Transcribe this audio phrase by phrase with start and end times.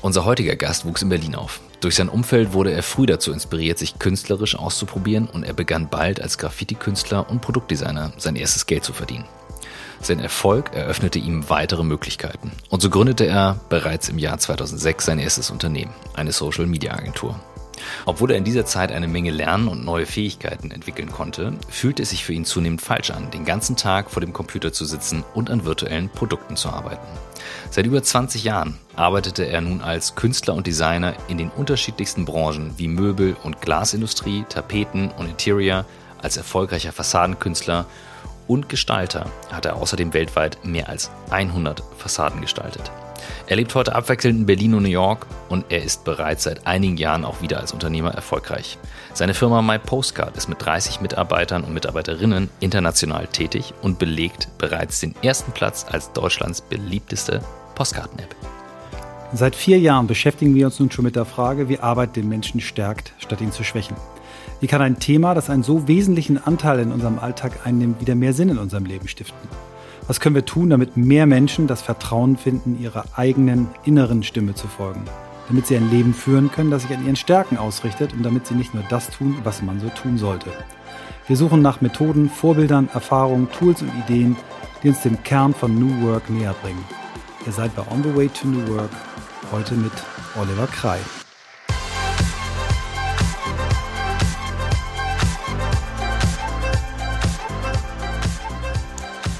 [0.00, 1.60] Unser heutiger Gast wuchs in Berlin auf.
[1.80, 6.20] Durch sein Umfeld wurde er früh dazu inspiriert, sich künstlerisch auszuprobieren und er begann bald
[6.20, 9.24] als Graffiti-Künstler und Produktdesigner sein erstes Geld zu verdienen.
[10.00, 15.18] Sein Erfolg eröffnete ihm weitere Möglichkeiten und so gründete er bereits im Jahr 2006 sein
[15.18, 17.38] erstes Unternehmen, eine Social-Media-Agentur.
[18.06, 22.10] Obwohl er in dieser Zeit eine Menge lernen und neue Fähigkeiten entwickeln konnte, fühlte es
[22.10, 25.50] sich für ihn zunehmend falsch an, den ganzen Tag vor dem Computer zu sitzen und
[25.50, 27.06] an virtuellen Produkten zu arbeiten.
[27.70, 32.72] Seit über 20 Jahren arbeitete er nun als Künstler und Designer in den unterschiedlichsten Branchen
[32.76, 35.84] wie Möbel- und Glasindustrie, Tapeten und Interior,
[36.20, 37.86] als erfolgreicher Fassadenkünstler
[38.48, 42.90] und Gestalter hat er außerdem weltweit mehr als 100 Fassaden gestaltet.
[43.46, 46.96] Er lebt heute abwechselnd in Berlin und New York und er ist bereits seit einigen
[46.96, 48.78] Jahren auch wieder als Unternehmer erfolgreich.
[49.14, 55.00] Seine Firma My Postcard ist mit 30 Mitarbeitern und Mitarbeiterinnen international tätig und belegt bereits
[55.00, 57.40] den ersten Platz als Deutschlands beliebteste
[57.74, 58.34] Postkarten-App.
[59.32, 62.60] Seit vier Jahren beschäftigen wir uns nun schon mit der Frage, wie Arbeit den Menschen
[62.60, 63.96] stärkt, statt ihn zu schwächen.
[64.60, 68.32] Wie kann ein Thema, das einen so wesentlichen Anteil in unserem Alltag einnimmt, wieder mehr
[68.32, 69.36] Sinn in unserem Leben stiften?
[70.08, 74.66] Was können wir tun, damit mehr Menschen das Vertrauen finden, ihrer eigenen inneren Stimme zu
[74.66, 75.04] folgen?
[75.48, 78.54] Damit sie ein Leben führen können, das sich an ihren Stärken ausrichtet und damit sie
[78.54, 80.48] nicht nur das tun, was man so tun sollte.
[81.26, 84.34] Wir suchen nach Methoden, Vorbildern, Erfahrungen, Tools und Ideen,
[84.82, 86.84] die uns dem Kern von New Work näher bringen.
[87.44, 88.90] Ihr seid bei On the Way to New Work,
[89.52, 89.92] heute mit
[90.40, 91.00] Oliver Krei.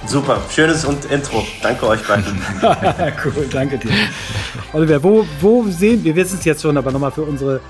[0.08, 1.46] Super, schönes und Intro.
[1.62, 2.40] Danke euch beiden.
[3.24, 3.90] cool, danke dir.
[4.72, 7.60] Oliver, wo, wo sehen wir, wir wissen es jetzt schon, aber nochmal für unsere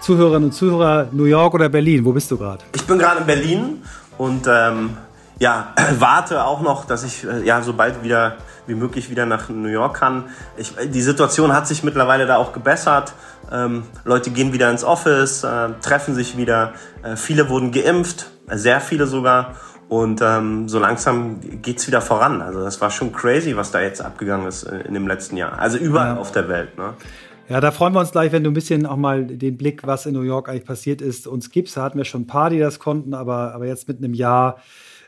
[0.00, 2.62] Zuhörerinnen und Zuhörer, New York oder Berlin, wo bist du gerade?
[2.72, 3.82] Ich bin gerade in Berlin
[4.16, 4.96] und ähm,
[5.40, 8.36] ja, warte auch noch, dass ich äh, ja so bald wieder
[8.68, 10.26] wie möglich wieder nach New York kann.
[10.56, 13.12] Ich, die Situation hat sich mittlerweile da auch gebessert.
[13.50, 16.74] Ähm, Leute gehen wieder ins Office, äh, treffen sich wieder.
[17.02, 19.56] Äh, viele wurden geimpft, sehr viele sogar.
[19.88, 22.42] Und ähm, so langsam geht's wieder voran.
[22.42, 25.58] Also das war schon crazy, was da jetzt abgegangen ist äh, in dem letzten Jahr.
[25.58, 26.20] Also überall ja.
[26.20, 26.76] auf der Welt.
[26.76, 26.92] Ne?
[27.48, 30.04] Ja, da freuen wir uns gleich, wenn du ein bisschen auch mal den Blick, was
[30.04, 31.78] in New York eigentlich passiert ist, uns gibst.
[31.78, 34.58] Da hatten wir schon ein paar, die das konnten, aber, aber jetzt mit einem Jahr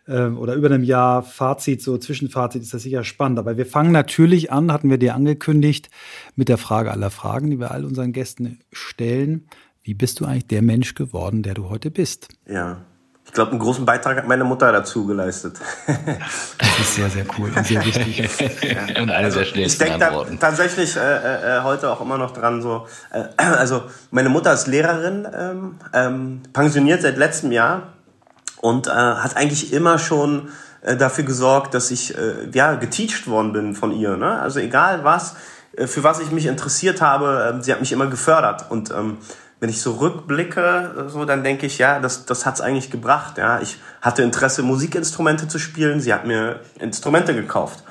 [0.09, 3.39] ähm, oder über einem Jahr Fazit, so Zwischenfazit, ist das sicher spannend.
[3.39, 5.91] Aber wir fangen natürlich an, hatten wir dir angekündigt,
[6.37, 9.47] mit der Frage aller Fragen, die wir all unseren Gästen stellen.
[9.83, 12.29] Wie bist du eigentlich der Mensch geworden, der du heute bist?
[12.49, 12.79] Ja,
[13.31, 15.55] ich glaube, einen großen Beitrag hat meine Mutter dazu geleistet.
[15.87, 18.19] das ist sehr, sehr cool und sehr wichtig.
[18.63, 19.01] ja.
[19.01, 22.19] Und eine also, sehr schnellsten Ich denke da tatsächlich äh, äh, äh, heute auch immer
[22.19, 22.61] noch dran.
[22.61, 27.93] So, äh, also meine Mutter ist Lehrerin, ähm, ähm, pensioniert seit letztem Jahr
[28.63, 30.49] und äh, hat eigentlich immer schon
[30.83, 32.13] äh, dafür gesorgt, dass ich
[32.53, 34.17] ja geteacht worden bin von ihr.
[34.17, 34.41] Ne?
[34.41, 35.37] Also egal was,
[35.77, 39.19] für was ich mich interessiert habe, äh, sie hat mich immer gefördert und ähm,
[39.61, 43.37] wenn ich so rückblicke, so dann denke ich, ja, das, das hat's eigentlich gebracht.
[43.37, 46.01] Ja, ich hatte Interesse, Musikinstrumente zu spielen.
[46.01, 47.85] Sie hat mir Instrumente gekauft.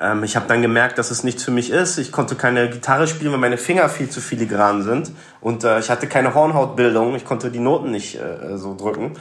[0.00, 1.98] Ähm, ich habe dann gemerkt, dass es nichts für mich ist.
[1.98, 5.90] Ich konnte keine Gitarre spielen, weil meine Finger viel zu filigran sind und äh, ich
[5.90, 7.14] hatte keine Hornhautbildung.
[7.14, 9.14] Ich konnte die Noten nicht äh, so drücken.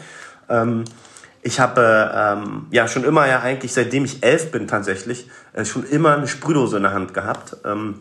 [0.50, 0.84] Ähm,
[1.42, 5.86] ich habe ähm, ja schon immer ja eigentlich, seitdem ich elf bin tatsächlich, äh, schon
[5.86, 7.58] immer eine Sprühdose in der Hand gehabt.
[7.66, 7.96] Ähm,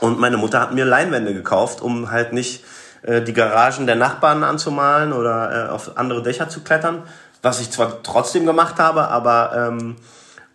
[0.00, 2.64] und meine Mutter hat mir Leinwände gekauft, um halt nicht
[3.02, 7.02] äh, die Garagen der Nachbarn anzumalen oder äh, auf andere Dächer zu klettern,
[7.42, 9.96] was ich zwar trotzdem gemacht habe, aber ähm,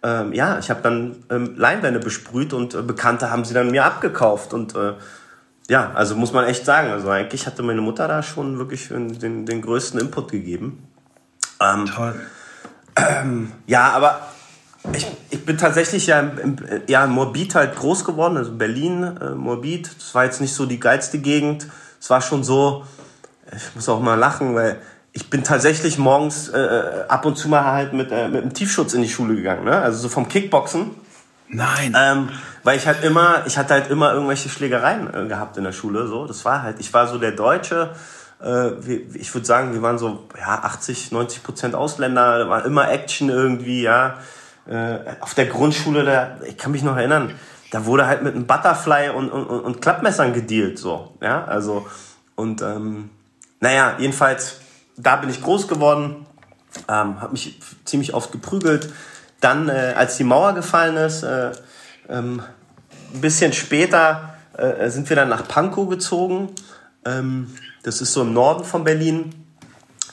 [0.03, 3.85] ähm, ja, ich habe dann ähm, Leinwände besprüht und äh, Bekannte haben sie dann mir
[3.85, 4.93] abgekauft und äh,
[5.67, 9.45] ja, also muss man echt sagen, also eigentlich hatte meine Mutter da schon wirklich den,
[9.45, 10.87] den, größten Input gegeben.
[11.59, 12.19] Ähm, Toll.
[12.95, 14.21] Ähm, ja, aber
[14.93, 16.57] ich, ich bin tatsächlich ja, im,
[16.87, 19.89] ja Morbid halt groß geworden, also Berlin, äh, Morbid.
[19.97, 21.67] Das war jetzt nicht so die geilste Gegend
[22.05, 22.85] es war schon so,
[23.51, 24.79] ich muss auch mal lachen, weil
[25.11, 28.53] ich bin tatsächlich morgens äh, äh, ab und zu mal halt mit, äh, mit einem
[28.53, 29.75] Tiefschutz in die Schule gegangen, ne?
[29.81, 30.91] Also so vom Kickboxen.
[31.47, 31.97] Nein.
[31.99, 32.29] Ähm,
[32.61, 36.05] weil ich halt immer, ich hatte halt immer irgendwelche Schlägereien äh, gehabt in der Schule.
[36.05, 37.95] So, das war halt, ich war so der Deutsche.
[38.39, 38.73] Äh,
[39.15, 42.37] ich würde sagen, wir waren so ja 80, 90 Prozent Ausländer.
[42.37, 44.19] Da war immer Action irgendwie, ja.
[44.67, 47.33] Äh, auf der Grundschule, da, ich kann mich noch erinnern,
[47.75, 51.85] da wurde halt mit einem Butterfly und, und, und Klappmessern gedealt, so, ja, also,
[52.35, 53.09] und, ähm,
[53.59, 54.61] naja, jedenfalls,
[54.95, 56.25] da bin ich groß geworden,
[56.87, 58.93] ähm, habe mich ziemlich oft geprügelt.
[59.41, 61.51] Dann, äh, als die Mauer gefallen ist, äh,
[62.07, 62.41] ähm,
[63.13, 66.51] ein bisschen später äh, sind wir dann nach Pankow gezogen.
[67.03, 69.44] Ähm, das ist so im Norden von Berlin.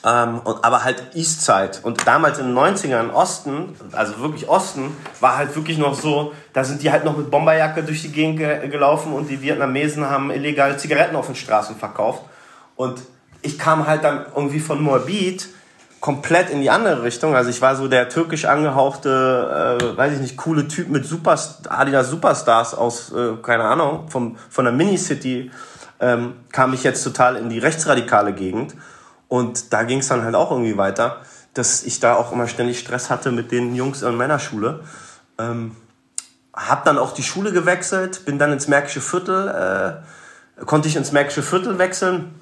[0.05, 1.79] Ähm, und, aber halt Eastside.
[1.83, 6.63] Und damals in den 90ern Osten, also wirklich Osten, war halt wirklich noch so, da
[6.65, 10.29] sind die halt noch mit Bomberjacke durch die Gegend ge gelaufen und die Vietnamesen haben
[10.31, 12.23] illegal Zigaretten auf den Straßen verkauft.
[12.75, 13.01] Und
[13.41, 15.47] ich kam halt dann irgendwie von Moabit
[16.03, 17.33] komplett in die andere Richtung.
[17.33, 21.39] Also ich war so der türkisch angehauchte, äh, weiß ich nicht, coole Typ mit Super
[21.69, 25.49] Adidas Superstars aus, äh, keine Ahnung, vom, von der Mini-City,
[26.01, 28.75] ähm, kam ich jetzt total in die rechtsradikale Gegend.
[29.33, 31.17] Und da ging es dann halt auch irgendwie weiter,
[31.55, 34.81] dass ich da auch immer ständig Stress hatte mit den Jungs in meiner Schule.
[35.39, 35.75] Ähm,
[36.53, 39.47] hab dann auch die Schule gewechselt, bin dann ins Märkische Viertel,
[40.61, 42.35] äh, konnte ich ins Märkische Viertel wechseln.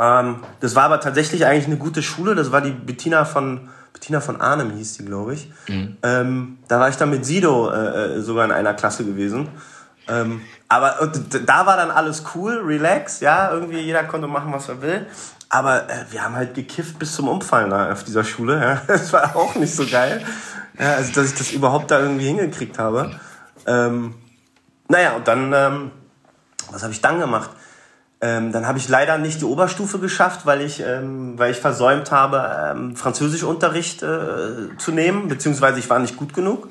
[0.00, 2.34] Ähm, das war aber tatsächlich eigentlich eine gute Schule.
[2.34, 5.52] Das war die Bettina von Bettina von Arnhem hieß die, glaube ich.
[5.68, 5.98] Mhm.
[6.02, 9.50] Ähm, da war ich dann mit Sido äh, äh sogar in einer Klasse gewesen.
[10.08, 11.12] Ähm, aber
[11.46, 15.06] da war dann alles cool, relax, ja, irgendwie jeder konnte machen, was er will.
[15.48, 18.60] Aber äh, wir haben halt gekifft bis zum Umfallen da auf dieser Schule.
[18.60, 18.82] Ja.
[18.86, 20.24] Das war auch nicht so geil.
[20.78, 23.18] Ja, also, dass ich das überhaupt da irgendwie hingekriegt habe.
[23.66, 24.14] Ähm,
[24.88, 25.90] naja, und dann, ähm,
[26.70, 27.50] was habe ich dann gemacht?
[28.20, 32.10] Ähm, dann habe ich leider nicht die Oberstufe geschafft, weil ich, ähm, weil ich versäumt
[32.10, 36.68] habe, ähm, Französischunterricht äh, zu nehmen, beziehungsweise ich war nicht gut genug.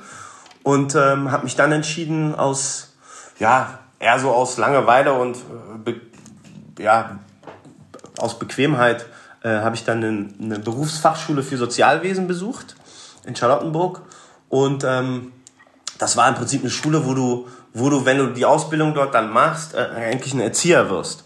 [0.63, 2.95] Und ähm, habe mich dann entschieden, aus,
[3.37, 5.37] ja, eher so aus Langeweile und
[5.85, 7.19] äh, ja,
[8.17, 9.05] aus Bequemheit
[9.43, 12.75] äh, habe ich dann eine, eine, Berufsfachschule für Sozialwesen besucht
[13.25, 14.01] in Charlottenburg.
[14.49, 15.31] Und ähm,
[15.97, 19.13] das war im Prinzip eine Schule, wo du, wo du, wenn du die Ausbildung dort
[19.13, 21.25] dann machst, äh, eigentlich ein Erzieher wirst.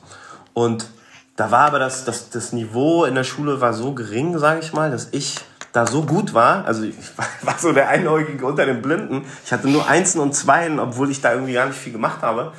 [0.54, 0.88] Und
[1.36, 4.74] da war aber das, das, das Niveau in der Schule war so gering, sage ich
[4.74, 5.40] mal, dass ich
[5.72, 6.66] da so gut war.
[6.66, 6.96] Also ich
[7.44, 9.26] war so der Einäugige unter den Blinden.
[9.46, 12.54] Ich hatte nur Einsen und Zweien, obwohl ich da irgendwie gar nicht viel gemacht habe.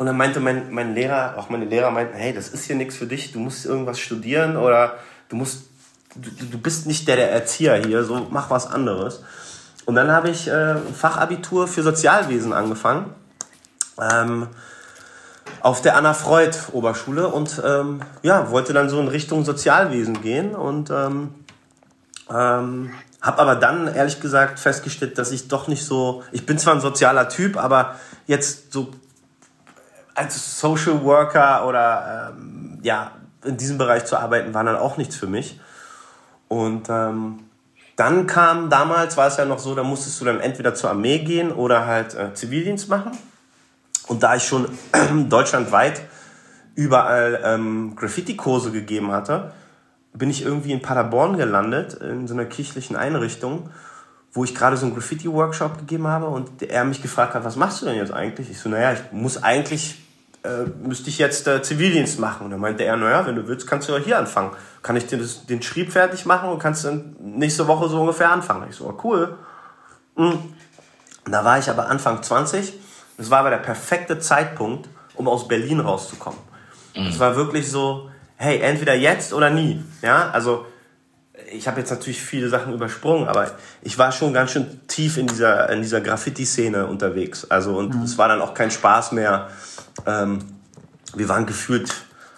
[0.00, 2.96] Und dann meinte mein, mein Lehrer, auch meine Lehrer meinten, hey, das ist hier nichts
[2.96, 4.94] für dich, du musst irgendwas studieren oder
[5.28, 5.64] du musst,
[6.14, 9.22] du, du bist nicht der, der Erzieher hier, so mach was anderes.
[9.84, 13.12] Und dann habe ich äh, Fachabitur für Sozialwesen angefangen.
[14.00, 14.48] Ähm,
[15.60, 20.54] auf der Anna Freud Oberschule und ähm, ja, wollte dann so in Richtung Sozialwesen gehen
[20.54, 21.34] und ähm,
[22.30, 26.74] ähm, habe aber dann ehrlich gesagt festgestellt, dass ich doch nicht so, ich bin zwar
[26.74, 28.92] ein sozialer Typ, aber jetzt so
[30.14, 33.12] als Social Worker oder ähm, ja,
[33.44, 35.60] in diesem Bereich zu arbeiten, war dann auch nichts für mich.
[36.48, 37.40] Und ähm,
[37.96, 41.18] dann kam damals, war es ja noch so, da musstest du dann entweder zur Armee
[41.18, 43.12] gehen oder halt äh, Zivildienst machen.
[44.08, 44.68] Und da ich schon
[45.28, 46.02] deutschlandweit
[46.74, 49.52] überall ähm, Graffiti-Kurse gegeben hatte,
[50.12, 53.70] bin ich irgendwie in Paderborn gelandet, in so einer kirchlichen Einrichtung,
[54.32, 57.82] wo ich gerade so einen Graffiti-Workshop gegeben habe und er mich gefragt hat, was machst
[57.82, 58.50] du denn jetzt eigentlich?
[58.50, 59.98] Ich so, naja, ich muss eigentlich
[60.42, 62.46] äh, müsste ich jetzt äh, Zivildienst machen.
[62.46, 64.52] Und dann meinte er, naja, wenn du willst, kannst du ja hier anfangen.
[64.82, 68.30] Kann ich dir das, den Schrieb fertig machen und kannst dann nächste Woche so ungefähr
[68.30, 68.66] anfangen.
[68.70, 69.36] Ich so, oh, cool.
[70.16, 70.54] Mhm.
[71.26, 72.72] Da war ich aber Anfang 20.
[73.18, 76.40] Das war aber der perfekte Zeitpunkt, um aus Berlin rauszukommen.
[76.94, 77.20] Es mhm.
[77.20, 79.84] war wirklich so, hey, entweder jetzt oder nie.
[80.00, 80.64] Ja, also
[81.52, 83.50] ich habe jetzt natürlich viele Sachen übersprungen, aber
[83.82, 87.46] ich war schon ganz schön tief in dieser, in dieser Graffiti-Szene unterwegs.
[87.50, 88.02] Also und mhm.
[88.02, 89.48] es war dann auch kein Spaß mehr,
[90.06, 90.40] ähm,
[91.14, 91.92] wir waren gefühlt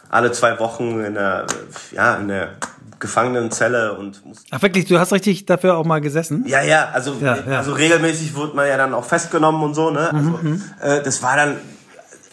[0.08, 1.46] alle zwei Wochen in der,
[1.92, 2.50] ja, in der
[3.02, 4.22] Gefangenenzelle und
[4.52, 6.44] Ach wirklich, du hast richtig dafür auch mal gesessen?
[6.46, 7.58] Ja, ja, also, ja, ja.
[7.58, 10.12] also regelmäßig wurde man ja dann auch festgenommen und so, ne?
[10.12, 10.62] Also, mhm.
[10.80, 11.56] äh, das war dann,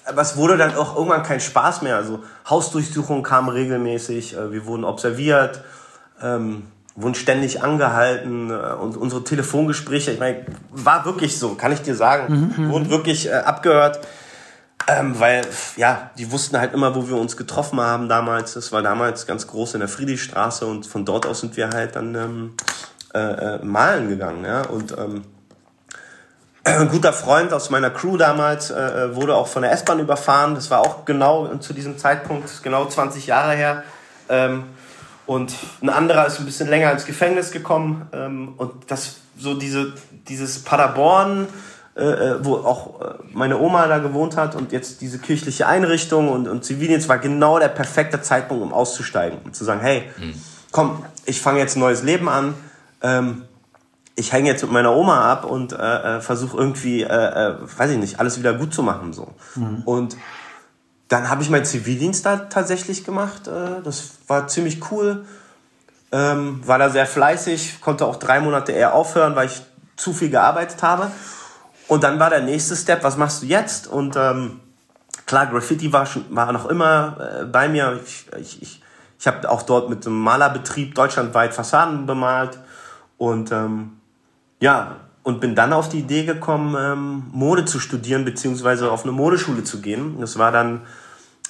[0.06, 1.96] aber es wurde dann auch irgendwann kein Spaß mehr.
[1.96, 5.64] Also Hausdurchsuchungen kamen regelmäßig, äh, wir wurden observiert,
[6.22, 6.64] ähm,
[6.96, 11.96] wurden ständig angehalten äh, und unsere Telefongespräche, ich meine, war wirklich so, kann ich dir
[11.96, 12.70] sagen, mhm.
[12.70, 14.00] wurden wirklich äh, abgehört.
[14.88, 15.46] Ähm, weil,
[15.76, 18.54] ja, die wussten halt immer, wo wir uns getroffen haben damals.
[18.54, 21.96] Das war damals ganz groß in der Friedrichstraße und von dort aus sind wir halt
[21.96, 22.54] dann ähm,
[23.14, 24.46] äh, äh, malen gegangen.
[24.46, 24.62] Ja?
[24.64, 25.26] Und ähm,
[26.64, 30.56] ein guter Freund aus meiner Crew damals äh, äh wurde auch von der S-Bahn überfahren.
[30.56, 33.84] Das war auch genau zu diesem Zeitpunkt, genau 20 Jahre her.
[34.28, 34.64] Ähm,
[35.30, 38.08] und ein anderer ist ein bisschen länger ins Gefängnis gekommen.
[38.14, 39.94] Ähm, und das so diese,
[40.28, 41.48] dieses Paderborn
[41.96, 46.30] äh, äh, wo auch äh, meine Oma da gewohnt hat und jetzt diese kirchliche Einrichtung
[46.30, 50.34] und, und Zivildienst war genau der perfekte Zeitpunkt, um auszusteigen und zu sagen, hey, mhm.
[50.72, 52.54] komm, ich fange jetzt ein neues Leben an,
[53.02, 53.44] ähm,
[54.16, 57.92] ich hänge jetzt mit meiner Oma ab und äh, äh versuche irgendwie, äh, äh, weiß
[57.92, 59.34] ich nicht, alles wieder gut zu machen so.
[59.56, 59.82] Mhm.
[59.86, 60.18] Und
[61.10, 63.48] dann habe ich meinen Zivildienst da tatsächlich gemacht.
[63.48, 65.26] Äh, das war ziemlich cool.
[66.12, 69.62] Ähm, war da sehr fleißig, konnte auch drei Monate eher aufhören, weil ich
[69.96, 71.12] zu viel gearbeitet habe.
[71.88, 73.88] Und dann war der nächste Step, was machst du jetzt?
[73.88, 74.60] Und ähm,
[75.26, 78.00] klar, Graffiti war, schon, war noch immer äh, bei mir.
[78.06, 78.84] Ich, ich, ich,
[79.20, 82.60] ich habe auch dort mit einem Malerbetrieb deutschlandweit Fassaden bemalt
[83.18, 83.98] und ähm,
[84.62, 89.12] ja, und bin dann auf die Idee gekommen, ähm, Mode zu studieren, beziehungsweise auf eine
[89.12, 90.20] Modeschule zu gehen.
[90.20, 90.82] Das war dann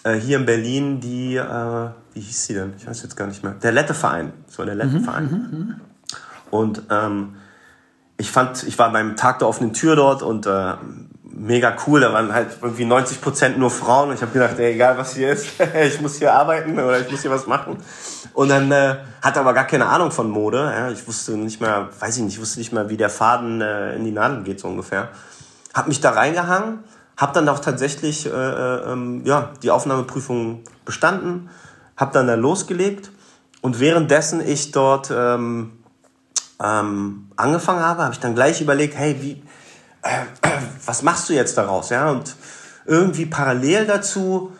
[0.09, 2.73] äh, hier in Berlin die, äh, wie hieß sie denn?
[2.77, 3.53] Ich weiß jetzt gar nicht mehr.
[3.53, 4.33] Der Lette-Verein.
[4.55, 5.23] War der Lette-Verein.
[5.23, 5.75] Mhm, mhm, mhm.
[6.51, 7.35] und ähm,
[8.17, 10.73] ich fand, ich war beim Tag der offenen Tür dort und äh,
[11.23, 12.01] mega cool.
[12.01, 14.09] Da waren halt irgendwie 90 Prozent nur Frauen.
[14.09, 15.47] Und ich habe gedacht, ey, egal was hier ist,
[15.81, 17.77] ich muss hier arbeiten oder ich muss hier was machen.
[18.33, 20.57] Und dann äh, hatte aber gar keine Ahnung von Mode.
[20.57, 20.91] Ja.
[20.91, 23.95] Ich wusste nicht mehr, weiß ich nicht, ich wusste nicht mehr, wie der Faden äh,
[23.95, 25.09] in die Nadel geht so ungefähr.
[25.73, 26.79] Hab mich da reingehangen,
[27.19, 31.49] hab dann auch tatsächlich äh, äh, ähm, ja die Aufnahmeprüfung bestanden,
[31.97, 33.11] hab dann da losgelegt
[33.61, 35.73] und währenddessen ich dort ähm,
[36.63, 39.43] ähm, angefangen habe, habe ich dann gleich überlegt, hey, wie,
[40.01, 40.25] äh,
[40.85, 41.89] was machst du jetzt daraus?
[41.89, 42.35] Ja, und
[42.85, 44.53] irgendwie parallel dazu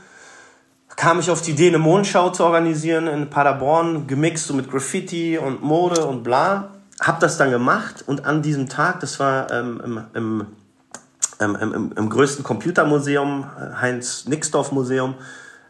[0.98, 5.38] kam ich auf die Idee, eine Mondschau zu organisieren in Paderborn, gemixt so mit Graffiti
[5.38, 6.72] und Mode und bla.
[7.00, 10.48] Hab das dann gemacht und an diesem Tag, das war ähm, im, im,
[11.40, 15.16] im, im, im größten Computermuseum, äh, Heinz-Nixdorf-Museum,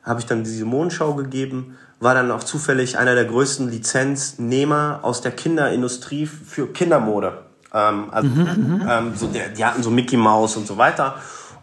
[0.03, 5.21] habe ich dann diese Mondschau gegeben, war dann auch zufällig einer der größten Lizenznehmer aus
[5.21, 7.43] der Kinderindustrie für Kindermode.
[7.73, 11.15] Ähm, also, mhm, mhm, ähm, so der, die hatten so Mickey Mouse und so weiter.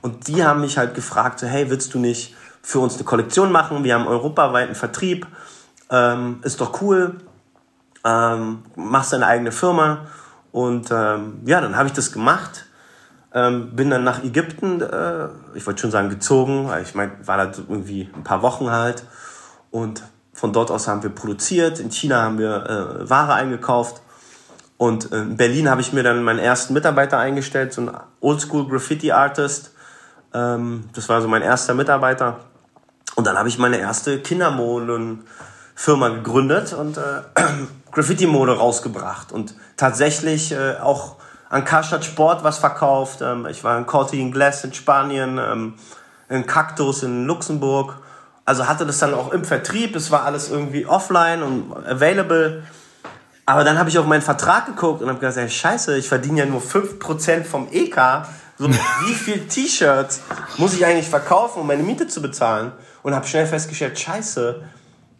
[0.02, 3.50] Und die haben mich halt gefragt, so, hey, willst du nicht für uns eine Kollektion
[3.50, 3.82] machen?
[3.82, 5.26] Wir haben europaweiten Vertrieb.
[5.90, 7.16] Ähm, ist doch cool.
[8.04, 10.06] Ähm, machst deine eigene Firma.
[10.52, 12.66] Und ähm, ja, dann habe ich das gemacht.
[13.36, 17.52] Ähm, bin dann nach Ägypten, äh, ich wollte schon sagen gezogen, ich meine, war da
[17.68, 19.04] irgendwie ein paar Wochen halt.
[19.70, 20.02] Und
[20.32, 21.78] von dort aus haben wir produziert.
[21.78, 24.00] In China haben wir äh, Ware eingekauft.
[24.78, 27.90] Und in Berlin habe ich mir dann meinen ersten Mitarbeiter eingestellt, so ein
[28.20, 29.72] Oldschool Graffiti Artist.
[30.32, 32.40] Ähm, das war so mein erster Mitarbeiter.
[33.16, 37.20] Und dann habe ich meine erste Kindermodenfirma gegründet und äh,
[37.92, 39.30] Graffiti-Mode rausgebracht.
[39.30, 41.16] Und tatsächlich äh, auch
[41.48, 43.20] an Karstadt Sport was verkauft.
[43.22, 45.74] Ähm, ich war in Corti in Glass in Spanien, ähm,
[46.28, 47.96] in Cactus in Luxemburg.
[48.44, 49.96] Also hatte das dann auch im Vertrieb.
[49.96, 52.62] Es war alles irgendwie offline und available.
[53.44, 56.40] Aber dann habe ich auf meinen Vertrag geguckt und habe gesagt, ey, scheiße, ich verdiene
[56.40, 58.26] ja nur 5% vom EK.
[58.58, 60.22] So, wie viel T-Shirts
[60.56, 62.72] muss ich eigentlich verkaufen, um meine Miete zu bezahlen?
[63.02, 64.62] Und habe schnell festgestellt, scheiße,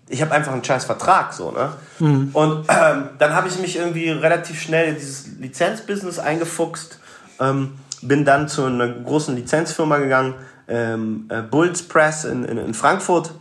[0.09, 1.33] ich habe einfach einen scheiß Vertrag.
[1.33, 1.73] So, ne?
[1.99, 2.31] Mhm.
[2.33, 7.01] Und ähm, dann habe ich mich irgendwie relativ schnell in dieses Lizenzbusiness eingefuchst.
[7.41, 10.35] Ähm, bin dann zu einer großen Lizenzfirma gegangen,
[10.69, 13.33] ähm, äh, Bulls Press in, in, in Frankfurt.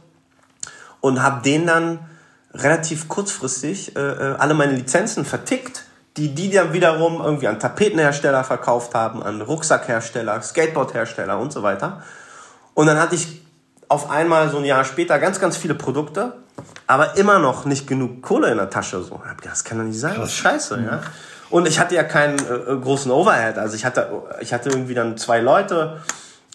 [1.01, 1.99] Und habe den dann
[2.53, 5.83] relativ kurzfristig äh, äh, alle meine Lizenzen vertickt,
[6.17, 12.01] die die dann wiederum irgendwie an Tapetenhersteller verkauft haben, an Rucksackhersteller, Skateboardhersteller und so weiter.
[12.73, 13.44] Und dann hatte ich
[13.87, 16.33] auf einmal so ein Jahr später ganz, ganz viele Produkte,
[16.87, 19.01] aber immer noch nicht genug Kohle in der Tasche.
[19.03, 21.01] So, das kann doch nicht sein, das ist scheiße, ja.
[21.49, 24.09] Und ich hatte ja keinen äh, äh, großen Overhead, also ich hatte,
[24.41, 26.01] ich hatte irgendwie dann zwei Leute,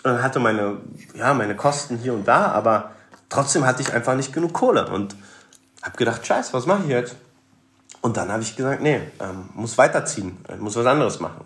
[0.04, 0.78] äh, hatte meine,
[1.14, 2.90] ja, meine Kosten hier und da, aber
[3.28, 5.14] trotzdem hatte ich einfach nicht genug Kohle und
[5.82, 7.16] hab gedacht, scheiße, was mache ich jetzt?
[8.02, 11.44] Und dann habe ich gesagt, nee, ähm, muss weiterziehen, muss was anderes machen.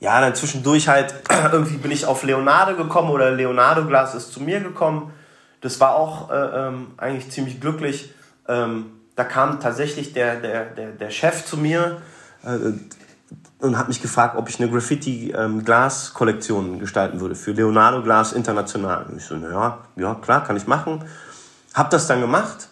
[0.00, 1.14] Ja, dann zwischendurch halt,
[1.52, 5.12] irgendwie bin ich auf Leonardo gekommen oder Leonardo Glas ist zu mir gekommen.
[5.60, 8.14] Das war auch äh, ähm, eigentlich ziemlich glücklich.
[8.48, 12.00] Ähm, da kam tatsächlich der, der, der, der Chef zu mir
[12.44, 12.72] äh,
[13.58, 19.04] und hat mich gefragt, ob ich eine Graffiti-Glas-Kollektion ähm, gestalten würde für Leonardo Glas International.
[19.04, 21.04] Und ich so, naja, ja, klar, kann ich machen.
[21.74, 22.70] Hab das dann gemacht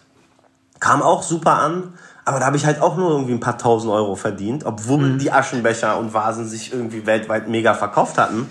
[0.79, 1.93] Kam auch super an,
[2.29, 5.17] aber da habe ich halt auch nur irgendwie ein paar tausend Euro verdient, obwohl mhm.
[5.17, 8.41] die Aschenbecher und Vasen sich irgendwie weltweit mega verkauft hatten.
[8.41, 8.49] Und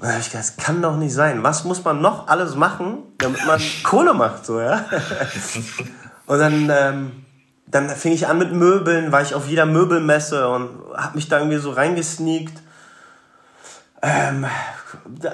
[0.00, 1.44] da habe ich gedacht, das kann doch nicht sein.
[1.44, 4.84] Was muss man noch alles machen, damit man Kohle macht, so, ja?
[6.26, 7.12] und dann, ähm,
[7.68, 11.38] dann fing ich an mit Möbeln, war ich auf jeder Möbelmesse und habe mich da
[11.38, 12.60] irgendwie so reingesneakt.
[14.00, 14.46] Ähm,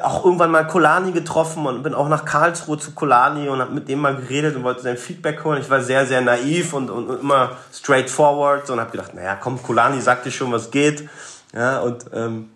[0.02, 3.88] auch irgendwann mal Kolani getroffen und bin auch nach Karlsruhe zu Kolani und habe mit
[3.88, 5.60] dem mal geredet und wollte sein Feedback holen.
[5.60, 9.62] Ich war sehr, sehr naiv und, und, und immer straightforward und habe gedacht, naja, komm,
[9.62, 11.08] Kolani sagt dir schon, was geht.
[11.52, 12.50] Ja, und ähm,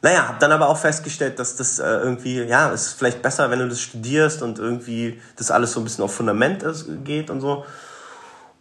[0.00, 3.58] naja, habe dann aber auch festgestellt, dass das äh, irgendwie, ja, ist vielleicht besser, wenn
[3.58, 7.40] du das studierst und irgendwie das alles so ein bisschen auf Fundament ist, geht und
[7.40, 7.64] so.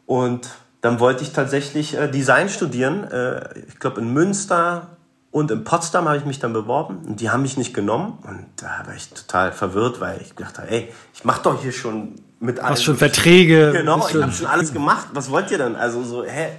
[0.06, 0.50] Und
[0.82, 3.04] dann wollte ich tatsächlich äh, Design studieren.
[3.12, 4.97] Äh, ich glaube in Münster
[5.32, 8.18] und in Potsdam habe ich mich dann beworben und die haben mich nicht genommen.
[8.24, 12.16] Und da war ich total verwirrt, weil ich dachte, ey, ich mache doch hier schon
[12.40, 12.72] mit allem.
[12.72, 13.72] Hast schon Verträge.
[13.72, 15.10] Genau, ich habe schon alles gemacht.
[15.14, 15.76] Was wollt ihr denn?
[15.76, 16.50] Also so, hä?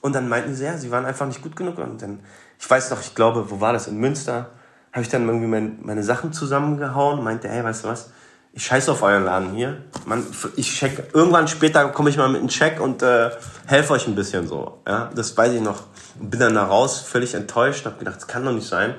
[0.00, 1.78] Und dann meinten sie, ja, sie waren einfach nicht gut genug.
[1.78, 2.20] Und dann,
[2.58, 3.88] ich weiß noch, ich glaube, wo war das?
[3.88, 4.50] In Münster.
[4.92, 8.10] Habe ich dann irgendwie mein, meine Sachen zusammengehauen und meinte, ey, weißt du was?
[8.54, 9.78] ich scheiße auf euren Laden hier.
[10.04, 10.24] Man,
[10.56, 13.30] ich check, irgendwann später komme ich mal mit einem Check und äh,
[13.66, 14.82] helfe euch ein bisschen so.
[14.86, 15.84] Ja, das weiß ich noch.
[16.20, 18.94] Bin dann da raus, völlig enttäuscht, habe gedacht, das kann doch nicht sein.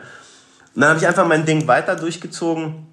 [0.75, 2.87] Und dann habe ich einfach mein Ding weiter durchgezogen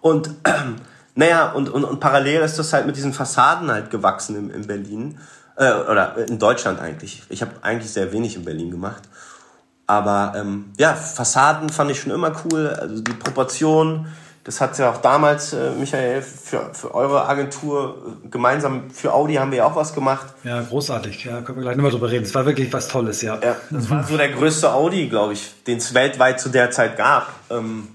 [0.00, 0.52] und äh,
[1.14, 4.66] naja, und, und, und parallel ist das halt mit diesen Fassaden halt gewachsen in, in
[4.66, 5.18] Berlin
[5.56, 7.22] äh, oder in Deutschland eigentlich.
[7.28, 9.02] Ich habe eigentlich sehr wenig in Berlin gemacht.
[9.86, 12.68] Aber ähm, ja, Fassaden fand ich schon immer cool.
[12.68, 14.06] Also die Proportion,
[14.48, 19.34] das hat ja auch damals, äh, Michael, für, für eure Agentur äh, gemeinsam für Audi
[19.34, 20.26] haben wir ja auch was gemacht.
[20.42, 21.22] Ja, großartig.
[21.22, 22.24] Ja, können wir gleich nochmal drüber reden.
[22.24, 23.38] Es war wirklich was Tolles, ja.
[23.42, 26.96] Ja, das war so der größte Audi, glaube ich, den es weltweit zu der Zeit
[26.96, 27.28] gab.
[27.50, 27.88] Ähm,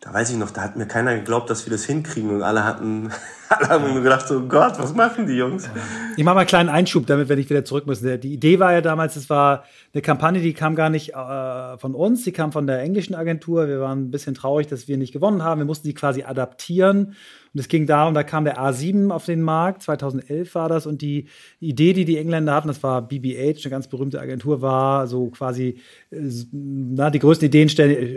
[0.00, 2.64] da weiß ich noch, da hat mir keiner geglaubt, dass wir das hinkriegen und alle
[2.64, 3.12] hatten,
[3.48, 5.68] alle haben gedacht, so Gott, was machen die Jungs?
[6.16, 8.20] Ich mache mal einen kleinen Einschub, damit wir nicht wieder zurück müssen.
[8.20, 11.94] Die Idee war ja damals, es war eine Kampagne, die kam gar nicht äh, von
[11.94, 13.68] uns, die kam von der englischen Agentur.
[13.68, 15.60] Wir waren ein bisschen traurig, dass wir nicht gewonnen haben.
[15.60, 17.14] Wir mussten die quasi adaptieren
[17.54, 20.86] und es ging darum, da kam der A7 auf den Markt, 2011 war das.
[20.88, 21.26] Und die
[21.60, 25.76] Idee, die die Engländer hatten, das war BBH, eine ganz berühmte Agentur, war so quasi,
[26.10, 26.16] äh,
[26.50, 27.68] na, die größten Ideen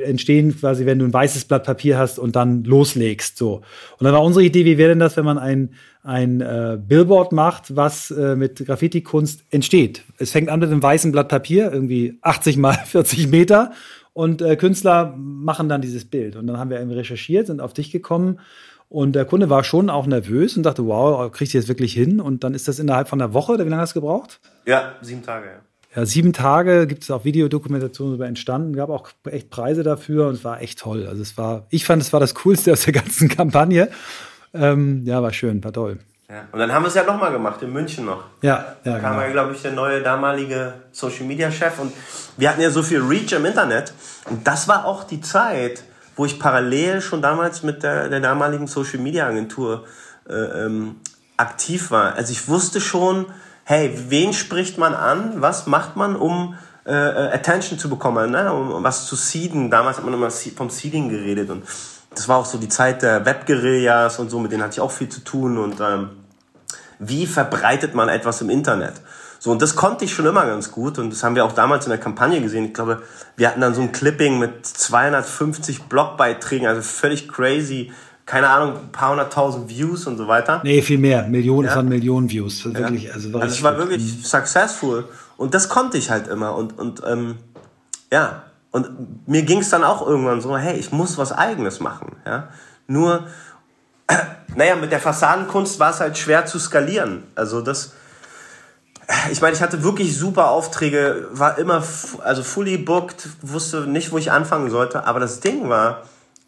[0.02, 3.38] entstehen quasi, wenn du ein weißes Blatt Papier hast und dann loslegst.
[3.38, 3.62] So.
[4.00, 5.70] Und dann war unsere Idee, wie wäre denn das, wenn man ein,
[6.02, 10.04] ein äh, Billboard macht, was äh, mit Graffiti-Kunst entsteht.
[10.18, 13.72] Es fängt an mit einem weißen Blatt Papier, irgendwie 80 mal 40 Meter.
[14.14, 16.38] Und äh, Künstler machen dann dieses Bild.
[16.38, 18.40] Und dann haben wir eben recherchiert, sind auf dich gekommen
[18.90, 22.22] und der Kunde war schon auch nervös und dachte, wow, kriegst du jetzt wirklich hin?
[22.22, 24.40] Und dann ist das innerhalb von einer Woche, oder wie lange hast du gebraucht?
[24.66, 25.68] Ja, sieben Tage, ja.
[25.96, 30.36] Ja, sieben Tage gibt es auch Videodokumentationen darüber entstanden, gab auch echt Preise dafür und
[30.36, 31.08] es war echt toll.
[31.08, 33.90] Also es war, ich fand, es war das Coolste aus der ganzen Kampagne.
[34.54, 35.98] Ähm, ja, war schön, war toll.
[36.30, 36.44] Ja.
[36.52, 38.26] Und dann haben wir es ja nochmal gemacht, in München noch.
[38.42, 38.94] Ja, ja.
[38.94, 39.26] Da kam genau.
[39.26, 41.94] ja, glaube ich, der neue damalige Social Media Chef und
[42.38, 43.94] wir hatten ja so viel Reach im Internet.
[44.30, 45.84] Und das war auch die Zeit,
[46.18, 49.86] wo ich parallel schon damals mit der, der damaligen Social Media Agentur
[50.28, 50.98] äh, ähm,
[51.38, 52.16] aktiv war.
[52.16, 53.28] Also ich wusste schon,
[53.64, 55.42] hey, wen spricht man an?
[55.42, 56.56] Was macht man, um
[56.86, 58.52] äh, äh Attention zu bekommen, ne?
[58.52, 59.70] um was zu seeden?
[59.70, 61.64] Damals hat man immer vom Seeding geredet und
[62.10, 64.92] das war auch so die Zeit der Webguerillas und so, mit denen hatte ich auch
[64.92, 66.10] viel zu tun und ähm,
[67.00, 68.94] wie verbreitet man etwas im Internet?
[69.40, 71.86] So, und das konnte ich schon immer ganz gut und das haben wir auch damals
[71.86, 72.66] in der Kampagne gesehen.
[72.66, 73.04] Ich glaube,
[73.36, 77.92] wir hatten dann so ein Clipping mit 250 Blogbeiträgen, also völlig crazy.
[78.26, 80.60] Keine Ahnung, ein paar hunderttausend Views und so weiter.
[80.64, 81.24] Nee, viel mehr.
[81.28, 81.74] Millionen, ja.
[81.74, 82.66] von Millionen Views.
[82.66, 83.14] Wirklich, ja.
[83.14, 84.24] also war also es war wirklich mhm.
[84.24, 85.06] successful.
[85.38, 86.56] Und das konnte ich halt immer.
[86.56, 87.38] Und, und ähm,
[88.12, 92.18] ja, und mir ging es dann auch irgendwann so, hey, ich muss was Eigenes machen.
[92.26, 92.50] Ja?
[92.88, 93.28] Nur,
[94.56, 97.24] naja, mit der Fassadenkunst war es halt schwer zu skalieren.
[97.36, 97.94] Also das,
[99.32, 101.84] ich meine, ich hatte wirklich super Aufträge, war immer
[102.24, 105.06] also fully booked, wusste nicht, wo ich anfangen sollte.
[105.06, 106.04] Aber das Ding war,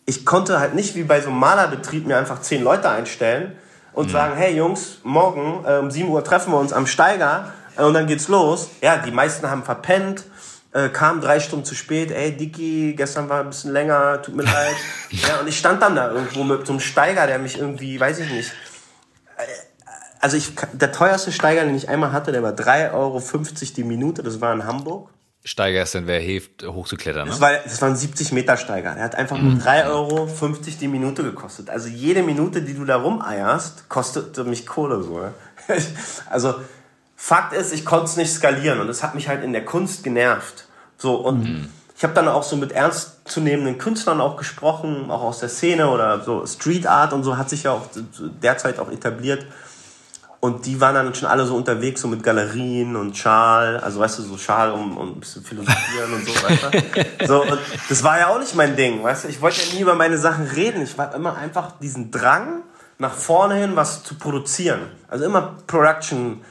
[0.05, 3.53] ich konnte halt nicht wie bei so einem Malerbetrieb mir einfach zehn Leute einstellen
[3.93, 4.11] und mhm.
[4.11, 7.93] sagen, hey Jungs, morgen äh, um 7 Uhr treffen wir uns am Steiger äh, und
[7.93, 8.69] dann geht's los.
[8.81, 10.25] Ja, die meisten haben verpennt,
[10.73, 12.11] äh, kamen drei Stunden zu spät.
[12.11, 14.75] Ey, Dicky, gestern war ein bisschen länger, tut mir leid.
[15.11, 18.19] ja, und ich stand dann da irgendwo mit so einem Steiger, der mich irgendwie, weiß
[18.19, 18.51] ich nicht,
[20.19, 23.21] also ich, der teuerste Steiger, den ich einmal hatte, der war 3,50 Euro
[23.75, 24.23] die Minute.
[24.23, 25.09] Das war in Hamburg.
[25.45, 27.31] Steiger ist dann, wer hilft, hochzuklettern, ne?
[27.31, 28.93] Das war, das war ein 70 Meter Steiger.
[28.93, 30.29] Der hat einfach nur 3,50 Euro
[30.81, 31.69] die Minute gekostet.
[31.69, 35.21] Also jede Minute, die du da rumeierst, kostet mich Kohle so.
[36.29, 36.55] also
[37.15, 40.03] Fakt ist, ich konnte es nicht skalieren und das hat mich halt in der Kunst
[40.03, 40.67] genervt.
[40.97, 41.69] So und mhm.
[41.95, 46.21] ich habe dann auch so mit ernstzunehmenden Künstlern auch gesprochen, auch aus der Szene oder
[46.21, 47.87] so Street Art und so hat sich ja auch
[48.41, 49.45] derzeit auch etabliert.
[50.41, 54.19] Und die waren dann schon alle so unterwegs, so mit Galerien und Schal, also weißt
[54.19, 57.27] du, so Schal, um, um ein bisschen philosophieren und so, weißt du?
[57.27, 59.27] So, und das war ja auch nicht mein Ding, weißt du?
[59.27, 60.81] Ich wollte ja nie über meine Sachen reden.
[60.81, 62.61] Ich war immer einfach diesen Drang,
[62.99, 64.79] nach vorne hin was zu produzieren.
[65.09, 66.41] Also immer Production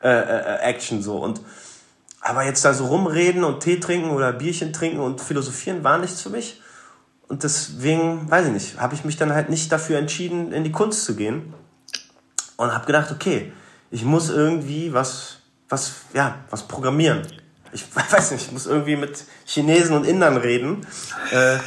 [0.00, 1.16] äh, äh, Action so.
[1.16, 1.40] Und
[2.20, 6.22] aber jetzt da so rumreden und Tee trinken oder Bierchen trinken und philosophieren war nichts
[6.22, 6.62] für mich.
[7.26, 10.70] Und deswegen, weiß ich nicht, habe ich mich dann halt nicht dafür entschieden, in die
[10.70, 11.52] Kunst zu gehen
[12.56, 13.52] und habe gedacht, okay,
[13.90, 15.38] ich muss irgendwie was,
[15.68, 17.22] was, ja, was programmieren.
[17.72, 20.86] Ich weiß nicht, ich muss irgendwie mit Chinesen und Indern reden
[21.30, 21.58] äh,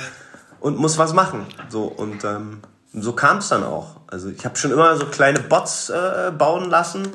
[0.59, 1.45] und muss was machen.
[1.69, 2.61] So und ähm,
[2.93, 3.97] so kam es dann auch.
[4.07, 7.11] Also ich habe schon immer so kleine Bots äh, bauen lassen.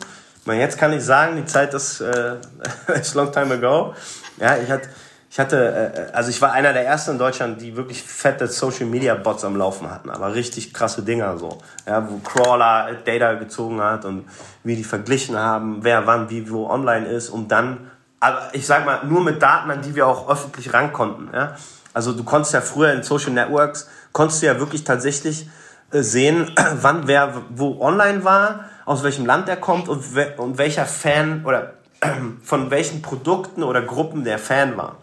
[0.47, 2.37] Jetzt kann ich sagen, die Zeit ist, äh,
[3.15, 3.95] long time ago.
[4.39, 4.89] Ja, ich hatte
[5.31, 8.87] ich hatte, äh, also ich war einer der ersten in Deutschland, die wirklich fette Social
[8.87, 13.81] Media Bots am Laufen hatten, aber richtig krasse Dinger so, ja, wo Crawler Data gezogen
[13.81, 14.25] hat und
[14.65, 18.85] wie die verglichen haben, wer wann wie wo online ist, um dann, aber ich sag
[18.85, 21.55] mal, nur mit Daten, an die wir auch öffentlich ran konnten, ja.
[21.93, 25.49] Also du konntest ja früher in Social Networks, konntest du ja wirklich tatsächlich
[25.93, 30.03] äh, sehen, wann wer wo online war, aus welchem Land er kommt und,
[30.39, 31.75] und welcher Fan oder
[32.43, 34.97] von welchen Produkten oder Gruppen der Fan war.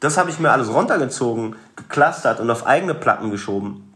[0.00, 3.94] Das habe ich mir alles runtergezogen, geclustert und auf eigene Platten geschoben.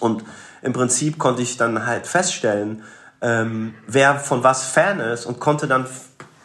[0.00, 0.24] Und
[0.62, 2.82] im Prinzip konnte ich dann halt feststellen,
[3.22, 5.86] ähm, wer von was Fan ist und konnte dann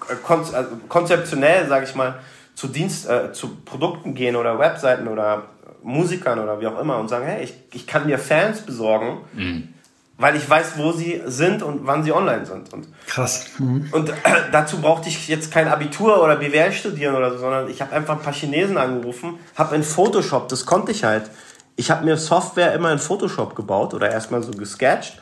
[0.09, 2.19] äh, kon also konzeptionell, sage ich mal,
[2.55, 5.49] zu Dienst, äh, zu Produkten gehen oder Webseiten oder
[5.83, 9.73] Musikern oder wie auch immer und sagen, hey, ich, ich kann mir Fans besorgen, mhm.
[10.21, 12.71] Weil ich weiß, wo sie sind und wann sie online sind.
[12.71, 13.47] Und, Krass.
[13.57, 13.89] Mhm.
[13.91, 14.13] Und äh,
[14.51, 18.17] dazu brauchte ich jetzt kein Abitur oder BWL studieren oder so, sondern ich habe einfach
[18.17, 21.29] ein paar Chinesen angerufen, habe in Photoshop, das konnte ich halt.
[21.75, 25.19] Ich habe mir Software immer in Photoshop gebaut oder erstmal so gesketcht.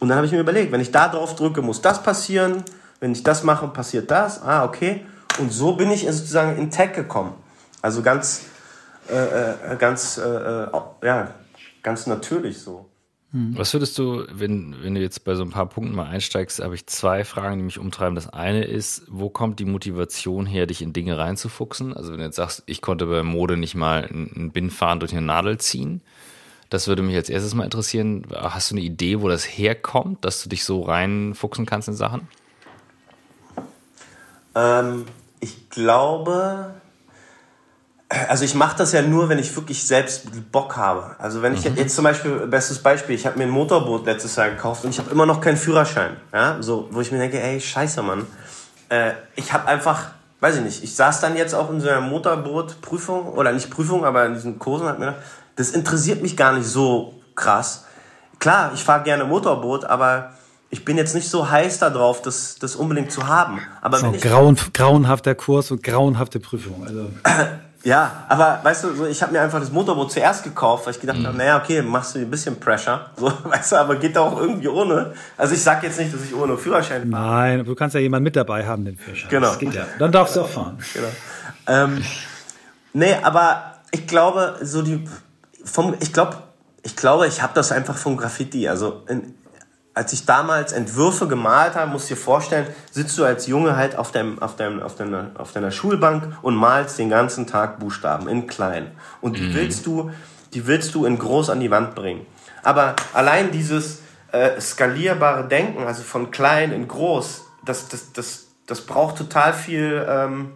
[0.00, 2.62] Und dann habe ich mir überlegt, wenn ich da drauf drücke, muss das passieren.
[3.00, 4.42] Wenn ich das mache, passiert das.
[4.42, 5.06] Ah, okay.
[5.38, 7.32] Und so bin ich sozusagen in Tech gekommen.
[7.80, 8.42] Also ganz,
[9.08, 10.68] äh, äh ganz, äh, äh,
[11.02, 11.28] ja,
[11.82, 12.87] ganz natürlich so.
[13.32, 13.58] Hm.
[13.58, 16.74] Was würdest du, wenn, wenn du jetzt bei so ein paar Punkten mal einsteigst, habe
[16.74, 18.14] ich zwei Fragen, die mich umtreiben.
[18.14, 21.94] Das eine ist, wo kommt die Motivation her, dich in Dinge reinzufuchsen?
[21.94, 25.22] Also wenn du jetzt sagst, ich konnte bei Mode nicht mal einen Bindfaden durch eine
[25.22, 26.00] Nadel ziehen.
[26.70, 28.26] Das würde mich als erstes mal interessieren.
[28.34, 32.28] Hast du eine Idee, wo das herkommt, dass du dich so reinfuchsen kannst in Sachen?
[34.54, 35.04] Ähm,
[35.40, 36.74] ich glaube,
[38.08, 41.16] also ich mache das ja nur, wenn ich wirklich selbst Bock habe.
[41.18, 41.76] Also wenn ich mhm.
[41.76, 44.98] jetzt zum Beispiel, bestes Beispiel, ich habe mir ein Motorboot letztes Jahr gekauft und ich
[44.98, 46.16] habe immer noch keinen Führerschein.
[46.32, 48.26] Ja, so, wo ich mir denke, ey, scheiße, Mann.
[48.88, 50.06] Äh, ich habe einfach,
[50.40, 54.06] weiß ich nicht, ich saß dann jetzt auch in so einer Motorbootprüfung, oder nicht Prüfung,
[54.06, 55.22] aber in diesen Kursen, hat mir gedacht,
[55.56, 57.84] das interessiert mich gar nicht so krass.
[58.38, 60.32] Klar, ich fahre gerne Motorboot, aber
[60.70, 63.60] ich bin jetzt nicht so heiß darauf, das, das unbedingt zu haben.
[63.82, 66.86] Aber so, wenn ich grauen, grauenhafter Kurs und grauenhafte Prüfung.
[66.86, 67.10] Also.
[67.88, 71.00] ja, aber weißt du, so, ich habe mir einfach das Motorboot zuerst gekauft, weil ich
[71.00, 71.26] gedacht mhm.
[71.26, 73.10] habe, naja, okay, machst du ein bisschen Pressure.
[73.16, 75.14] So, weißt du, aber geht da auch irgendwie ohne.
[75.38, 77.56] Also ich sag jetzt nicht, dass ich ohne Führerschein fahre.
[77.56, 79.30] Nein, du kannst ja jemanden mit dabei haben, den Führerschein.
[79.30, 79.46] Genau.
[79.48, 79.86] Das geht ja.
[79.98, 80.76] Dann darfst du auch fahren.
[80.92, 81.08] Genau.
[81.66, 82.04] Ähm,
[82.92, 85.02] nee, aber ich glaube, so die
[85.64, 86.36] vom, ich glaube,
[86.82, 88.68] ich glaube, ich habe das einfach vom Graffiti.
[88.68, 89.34] Also in,
[89.98, 93.98] als ich damals Entwürfe gemalt habe, musst du dir vorstellen, sitzt du als Junge halt
[93.98, 98.28] auf, deinem, auf, deinem, auf, deiner, auf deiner Schulbank und malst den ganzen Tag Buchstaben
[98.28, 98.92] in klein.
[99.20, 99.54] Und die mhm.
[99.54, 100.12] willst du,
[100.54, 102.24] die willst du in groß an die Wand bringen.
[102.62, 108.82] Aber allein dieses äh, skalierbare Denken, also von klein in groß, das, das, das, das
[108.82, 110.52] braucht total viel ähm,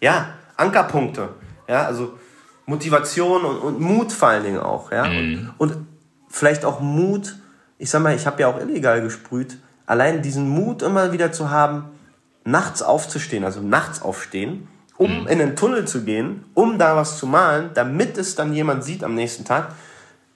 [0.00, 1.28] ja, Ankerpunkte.
[1.68, 2.14] Ja, also
[2.64, 4.90] Motivation und, und Mut vor allen Dingen auch.
[4.90, 5.06] Ja?
[5.06, 5.52] Mhm.
[5.58, 5.86] Und, und
[6.30, 7.36] vielleicht auch Mut,
[7.78, 11.50] ich sag mal, ich habe ja auch illegal gesprüht, allein diesen Mut immer wieder zu
[11.50, 11.86] haben,
[12.44, 15.26] nachts aufzustehen, also nachts aufstehen, um mhm.
[15.26, 19.04] in den Tunnel zu gehen, um da was zu malen, damit es dann jemand sieht
[19.04, 19.74] am nächsten Tag.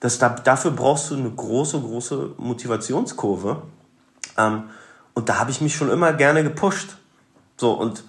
[0.01, 3.63] Das, da, dafür brauchst du eine große, große Motivationskurve.
[4.39, 4.65] Ähm,
[5.15, 6.97] und da habe ich mich schon immer gerne gepusht.
[7.57, 8.05] So, und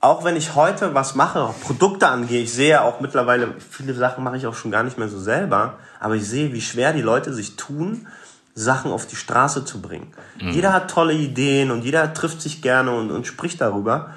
[0.00, 4.24] auch wenn ich heute was mache, auch Produkte angehe, ich sehe auch mittlerweile, viele Sachen
[4.24, 7.02] mache ich auch schon gar nicht mehr so selber, aber ich sehe, wie schwer die
[7.02, 8.08] Leute sich tun,
[8.54, 10.12] Sachen auf die Straße zu bringen.
[10.40, 10.50] Mhm.
[10.50, 14.10] Jeder hat tolle Ideen und jeder trifft sich gerne und, und spricht darüber,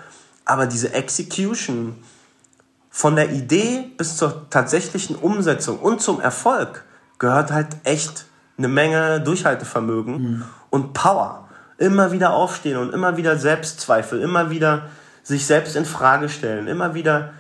[0.44, 1.96] aber diese Execution
[2.90, 6.84] von der Idee bis zur tatsächlichen Umsetzung und zum Erfolg
[7.20, 8.26] gehört halt echt
[8.58, 10.46] eine Menge Durchhaltevermögen mhm.
[10.70, 11.50] und Power.
[11.78, 14.84] Immer wieder aufstehen und immer wieder Selbstzweifel, immer wieder
[15.24, 17.34] sich selbst in Frage stellen, immer wieder,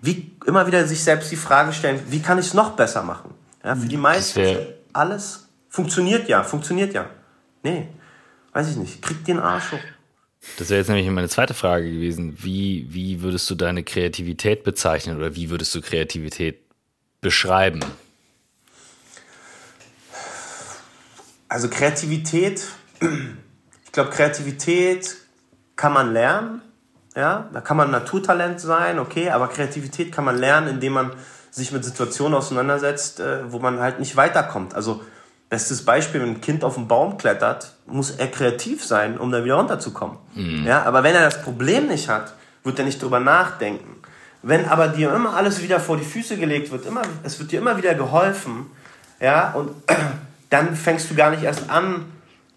[0.00, 3.34] wie, immer wieder sich selbst die Frage stellen, wie kann ich es noch besser machen?
[3.62, 4.40] Ja, für die meisten
[4.94, 7.08] alles funktioniert ja, funktioniert ja.
[7.62, 7.88] Nee,
[8.52, 9.78] weiß ich nicht, kriegt den Arsch hoch.
[10.58, 12.38] Das wäre jetzt nämlich meine zweite Frage gewesen.
[12.42, 16.60] Wie, wie würdest du deine Kreativität bezeichnen oder wie würdest du Kreativität
[17.20, 17.80] beschreiben?
[21.48, 22.62] Also Kreativität,
[23.00, 25.16] ich glaube, Kreativität
[25.76, 26.62] kann man lernen.
[27.16, 31.12] Ja, da kann man Naturtalent sein, okay, aber Kreativität kann man lernen, indem man
[31.50, 34.74] sich mit Situationen auseinandersetzt, äh, wo man halt nicht weiterkommt.
[34.74, 35.02] Also
[35.50, 39.44] bestes Beispiel, wenn ein Kind auf einen Baum klettert, muss er kreativ sein, um da
[39.44, 40.16] wieder runterzukommen.
[40.34, 40.64] Mhm.
[40.64, 42.32] Ja, aber wenn er das Problem nicht hat,
[42.64, 43.96] wird er nicht drüber nachdenken.
[44.42, 47.60] Wenn aber dir immer alles wieder vor die Füße gelegt wird, immer, es wird dir
[47.60, 48.70] immer wieder geholfen,
[49.20, 49.70] ja, und
[50.50, 52.06] dann fängst du gar nicht erst an,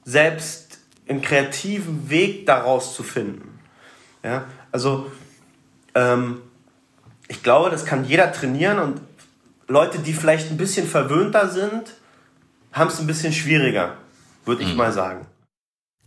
[0.06, 0.80] selbst
[1.10, 3.60] einen kreativen Weg daraus zu finden.
[4.24, 4.46] Ja?
[4.72, 5.12] Also
[5.96, 6.42] ähm,
[7.28, 9.02] ich glaube, das kann jeder trainieren und
[9.68, 11.94] Leute, die vielleicht ein bisschen verwöhnter sind,
[12.74, 13.98] haben es ein bisschen schwieriger,
[14.46, 14.78] würde ich mhm.
[14.78, 15.26] mal sagen.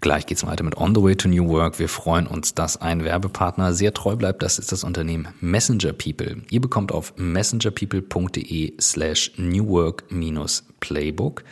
[0.02, 1.78] Gleich geht's weiter mit On the Way to New Work.
[1.78, 4.42] Wir freuen uns, dass ein Werbepartner sehr treu bleibt.
[4.42, 6.42] Das ist das Unternehmen Messenger People.
[6.50, 11.44] Ihr bekommt auf messengerpeople.de slash newwork-playbook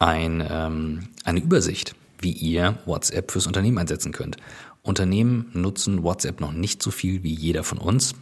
[0.00, 4.38] ein, ähm, eine Übersicht, wie ihr WhatsApp fürs Unternehmen einsetzen könnt.
[4.82, 8.16] Unternehmen nutzen WhatsApp noch nicht so viel wie jeder von uns.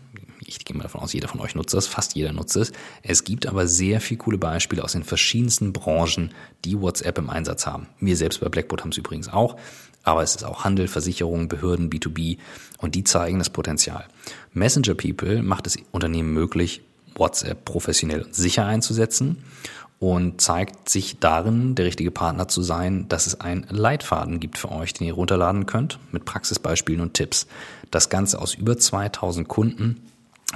[0.47, 2.73] Ich gehe mal davon aus, jeder von euch nutzt das, fast jeder nutzt es.
[3.03, 6.33] Es gibt aber sehr viele coole Beispiele aus den verschiedensten Branchen,
[6.65, 7.87] die WhatsApp im Einsatz haben.
[8.01, 9.57] Wir selbst bei Blackboard haben es übrigens auch,
[10.03, 12.39] aber es ist auch Handel, Versicherungen, Behörden, B2B
[12.79, 14.07] und die zeigen das Potenzial.
[14.53, 16.83] Messenger People macht es Unternehmen möglich,
[17.15, 19.45] WhatsApp professionell und sicher einzusetzen
[20.03, 24.73] und zeigt sich darin, der richtige Partner zu sein, dass es einen Leitfaden gibt für
[24.73, 27.47] euch, den ihr runterladen könnt mit Praxisbeispielen und Tipps.
[27.93, 30.01] Das Ganze aus über 2000 Kunden.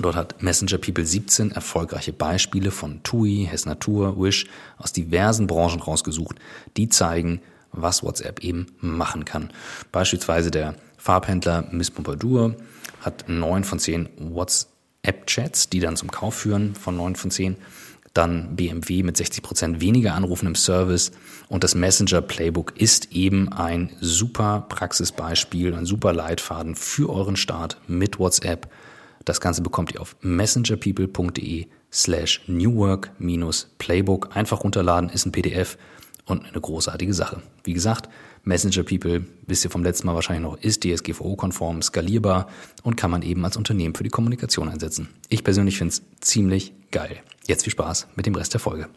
[0.01, 4.47] Dort hat Messenger People 17 erfolgreiche Beispiele von TUI, Hess Natur, Wish
[4.79, 6.37] aus diversen Branchen rausgesucht,
[6.77, 7.41] die zeigen,
[7.73, 9.51] was WhatsApp eben machen kann.
[9.93, 12.57] Beispielsweise der Farbhändler Miss Pompadour
[13.01, 17.57] hat neun von zehn WhatsApp-Chats, die dann zum Kauf führen von neun von zehn
[18.17, 21.13] dann BMW mit 60 Prozent weniger Anrufen im Service
[21.49, 27.77] und das Messenger Playbook ist eben ein super Praxisbeispiel, ein super Leitfaden für euren Start
[27.87, 28.69] mit WhatsApp.
[29.27, 34.37] Das Ganze bekommt ihr auf messengerpeople.de slash newwork-playbook.
[34.37, 35.77] Einfach runterladen, ist ein PDF
[36.27, 37.43] und eine großartige Sache.
[37.65, 38.09] Wie gesagt,
[38.45, 42.47] Messenger People, wisst ihr vom letzten Mal wahrscheinlich noch, ist DSGVO-konform, skalierbar
[42.85, 45.09] und kann man eben als Unternehmen für die Kommunikation einsetzen.
[45.29, 47.17] Ich persönlich finde es ziemlich geil.
[47.49, 48.89] Jetzt viel Spaß mit dem Rest der Folge.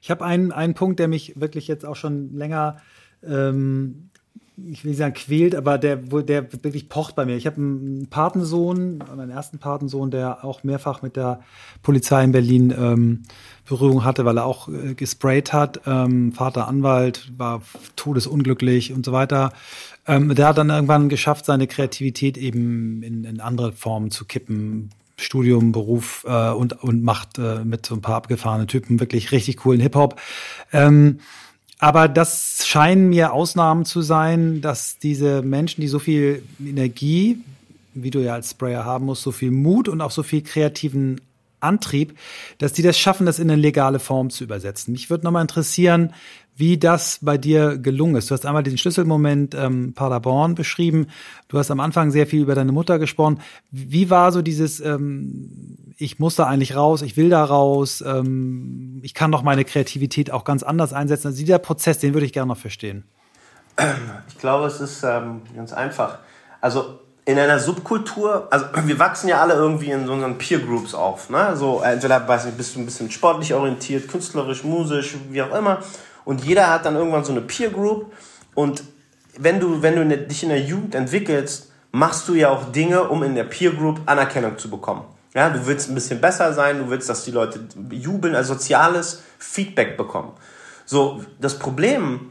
[0.00, 2.78] Ich habe einen, einen Punkt, der mich wirklich jetzt auch schon länger,
[3.22, 4.10] ähm,
[4.56, 7.36] ich will nicht sagen quält, aber der, der wirklich pocht bei mir.
[7.36, 11.40] Ich habe einen Patensohn, meinen ersten Patensohn, der auch mehrfach mit der
[11.82, 13.22] Polizei in Berlin ähm,
[13.64, 15.80] Berührung hatte, weil er auch äh, gesprayt hat.
[15.86, 17.62] Ähm, Vater Anwalt, war
[17.96, 19.52] todesunglücklich und so weiter.
[20.06, 24.90] Ähm, der hat dann irgendwann geschafft, seine Kreativität eben in, in andere Formen zu kippen.
[25.16, 29.58] Studium, Beruf äh, und, und macht äh, mit so ein paar abgefahrenen Typen wirklich richtig
[29.58, 30.20] coolen Hip-Hop.
[30.72, 31.20] Ähm,
[31.82, 37.40] aber das scheinen mir Ausnahmen zu sein, dass diese Menschen, die so viel Energie,
[37.92, 41.20] wie du ja als Sprayer haben musst, so viel Mut und auch so viel kreativen
[41.58, 42.16] Antrieb,
[42.58, 44.92] dass die das schaffen, das in eine legale Form zu übersetzen.
[44.92, 46.14] Mich würde nochmal interessieren,
[46.54, 48.30] wie das bei dir gelungen ist.
[48.30, 51.08] Du hast einmal den Schlüsselmoment ähm, Paderborn beschrieben.
[51.48, 53.40] Du hast am Anfang sehr viel über deine Mutter gesprochen.
[53.72, 59.00] Wie war so dieses, ähm, ich muss da eigentlich raus, ich will da raus, ähm,
[59.02, 61.28] ich kann doch meine Kreativität auch ganz anders einsetzen.
[61.28, 63.04] Also dieser Prozess, den würde ich gerne noch verstehen.
[64.28, 66.18] Ich glaube, es ist ähm, ganz einfach.
[66.60, 70.94] Also in einer Subkultur, also wir wachsen ja alle irgendwie in so unseren Peer Groups
[70.94, 71.30] auf.
[71.30, 71.56] Ne?
[71.56, 75.78] So entweder weiß nicht, bist du ein bisschen sportlich orientiert, künstlerisch, musisch, wie auch immer.
[76.24, 78.12] Und jeder hat dann irgendwann so eine Peer Group.
[78.54, 78.82] Und
[79.38, 83.22] wenn du, wenn du dich in der Jugend entwickelst, machst du ja auch Dinge, um
[83.22, 85.04] in der Peer Group Anerkennung zu bekommen.
[85.34, 89.22] Ja, du willst ein bisschen besser sein, du willst, dass die Leute jubeln, also soziales
[89.38, 90.32] Feedback bekommen.
[90.84, 92.30] So, das Problem,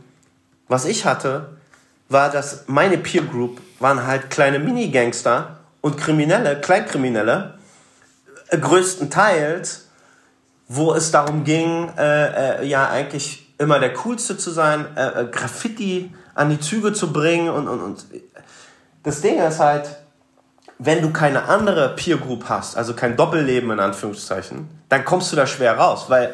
[0.67, 1.49] was ich hatte,
[2.09, 7.55] war, dass meine Peer Group waren halt kleine Mini-Gangster und Kriminelle, Kleinkriminelle,
[8.49, 9.87] äh, größtenteils,
[10.67, 15.25] wo es darum ging, äh, äh, ja eigentlich immer der Coolste zu sein, äh, äh,
[15.25, 18.05] Graffiti an die Züge zu bringen und, und, und
[19.03, 20.00] das Ding ist halt,
[20.83, 25.35] wenn du keine andere Peer Group hast, also kein Doppelleben in Anführungszeichen, dann kommst du
[25.35, 26.33] da schwer raus, weil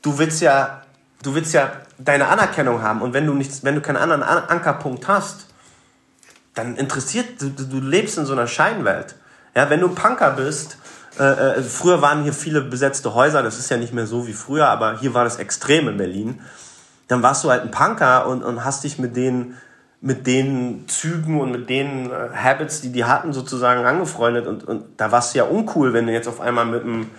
[0.00, 0.82] du willst ja,
[1.24, 5.08] du willst ja deine Anerkennung haben und wenn du nichts, wenn du keinen anderen Ankerpunkt
[5.08, 5.46] hast,
[6.54, 9.16] dann interessiert, du, du lebst in so einer Scheinwelt.
[9.56, 10.76] Ja, wenn du ein Punker bist,
[11.18, 14.32] äh, äh, früher waren hier viele besetzte Häuser, das ist ja nicht mehr so wie
[14.32, 16.40] früher, aber hier war das extrem in Berlin.
[17.08, 19.56] Dann warst du halt ein Punker und, und hast dich mit den,
[20.00, 24.46] mit den Zügen und mit den äh, Habits, die die hatten, sozusagen angefreundet.
[24.46, 27.10] Und, und da warst du ja uncool, wenn du jetzt auf einmal mit einem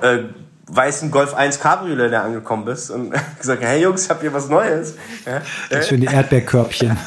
[0.00, 0.24] äh,
[0.68, 4.48] weißen Golf 1 Cabriolet da angekommen bist und gesagt, hey Jungs, ich hab hier was
[4.48, 4.94] Neues.
[5.26, 6.96] Ja, das schöne Erdbeerkörbchen.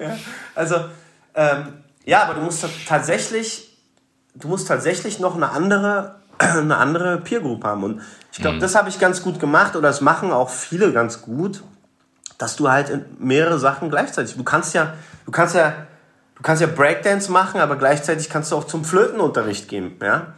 [0.00, 0.16] ja,
[0.54, 0.76] also,
[1.34, 1.68] ähm,
[2.04, 3.66] ja, aber du musst tatsächlich
[4.38, 7.84] du musst tatsächlich noch eine andere, eine andere Peer Group haben.
[7.84, 8.60] Und ich glaube, mhm.
[8.60, 11.62] das habe ich ganz gut gemacht oder das machen auch viele ganz gut,
[12.38, 14.36] dass du halt mehrere Sachen gleichzeitig.
[14.36, 14.94] Du kannst ja,
[15.24, 15.74] du kannst ja,
[16.36, 19.96] du kannst ja Breakdance machen, aber gleichzeitig kannst du auch zum Flötenunterricht gehen.
[20.02, 20.34] Ja,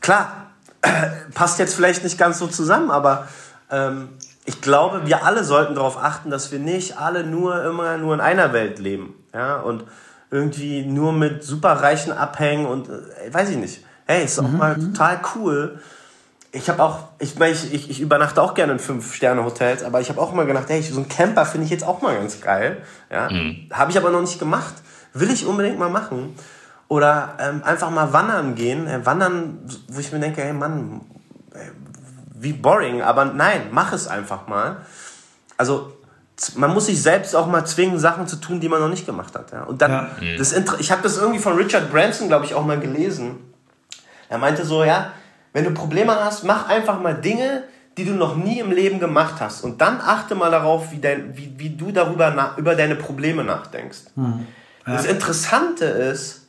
[0.00, 0.50] klar,
[1.34, 3.28] passt jetzt vielleicht nicht ganz so zusammen, aber
[3.70, 4.08] ähm,
[4.44, 8.20] ich glaube, wir alle sollten darauf achten, dass wir nicht alle nur immer nur in
[8.20, 9.14] einer Welt leben.
[9.32, 9.84] Ja, und
[10.30, 13.84] irgendwie nur mit Superreichen abhängen und äh, weiß ich nicht.
[14.06, 14.58] Hey, ist auch mhm.
[14.58, 15.80] mal total cool.
[16.54, 20.08] Ich habe auch, ich meine, ich, ich, ich, übernachte auch gerne in Fünf-Sterne-Hotels, aber ich
[20.08, 22.82] habe auch immer gedacht, hey, so ein Camper finde ich jetzt auch mal ganz geil.
[23.10, 23.28] Ja?
[23.28, 23.68] Mhm.
[23.72, 24.74] Habe ich aber noch nicht gemacht.
[25.14, 26.36] Will ich unbedingt mal machen.
[26.86, 28.86] Oder ähm, einfach mal wandern gehen.
[28.86, 31.00] Äh, wandern, wo ich mir denke, hey Mann,
[31.52, 31.70] äh,
[32.34, 34.76] wie boring, aber nein, mach es einfach mal.
[35.56, 35.92] Also
[36.56, 39.34] man muss sich selbst auch mal zwingen, Sachen zu tun, die man noch nicht gemacht
[39.34, 39.50] hat.
[39.50, 39.64] Ja?
[39.64, 40.36] Und dann, ja.
[40.36, 43.38] das ich habe das irgendwie von Richard Branson, glaube ich, auch mal gelesen.
[44.28, 45.12] Er meinte so, ja,
[45.54, 47.62] wenn du Probleme hast, mach einfach mal Dinge,
[47.96, 49.62] die du noch nie im Leben gemacht hast.
[49.62, 54.16] Und dann achte mal darauf, wie, dein, wie, wie du darüber über deine Probleme nachdenkst.
[54.16, 54.46] Mhm.
[54.86, 54.92] Ja.
[54.92, 56.48] Das Interessante ist,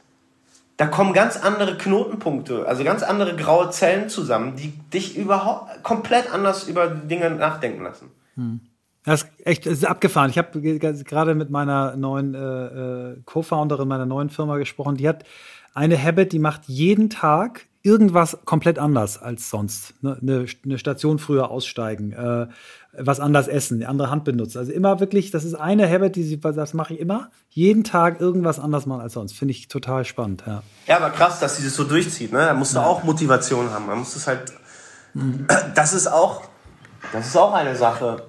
[0.78, 6.34] da kommen ganz andere Knotenpunkte, also ganz andere graue Zellen zusammen, die dich überhaupt komplett
[6.34, 8.12] anders über Dinge nachdenken lassen.
[8.36, 8.60] Mhm.
[9.04, 10.32] Das ist echt das ist abgefahren.
[10.32, 14.98] Ich habe gerade mit meiner neuen äh, äh, Co-Founderin meiner neuen Firma gesprochen.
[14.98, 15.24] Die hat
[15.76, 19.94] eine Habit, die macht jeden Tag irgendwas komplett anders als sonst.
[20.02, 22.48] Ne, eine, eine Station früher aussteigen, äh,
[22.98, 24.58] was anders essen, eine andere Hand benutzen.
[24.58, 27.30] Also immer wirklich, das ist eine Habit, die sie, das mache ich immer.
[27.50, 29.34] Jeden Tag irgendwas anders machen als sonst.
[29.38, 30.44] Finde ich total spannend.
[30.48, 30.64] Ja.
[30.88, 32.34] ja, aber krass, dass sie das so durchzieht.
[32.34, 32.40] Ne?
[32.40, 32.86] Da musst du ja.
[32.86, 33.86] auch Motivation haben.
[33.86, 34.52] Man muss es halt.
[35.14, 35.46] Mhm.
[35.76, 36.42] Das ist auch,
[37.14, 38.24] das ist auch eine Sache.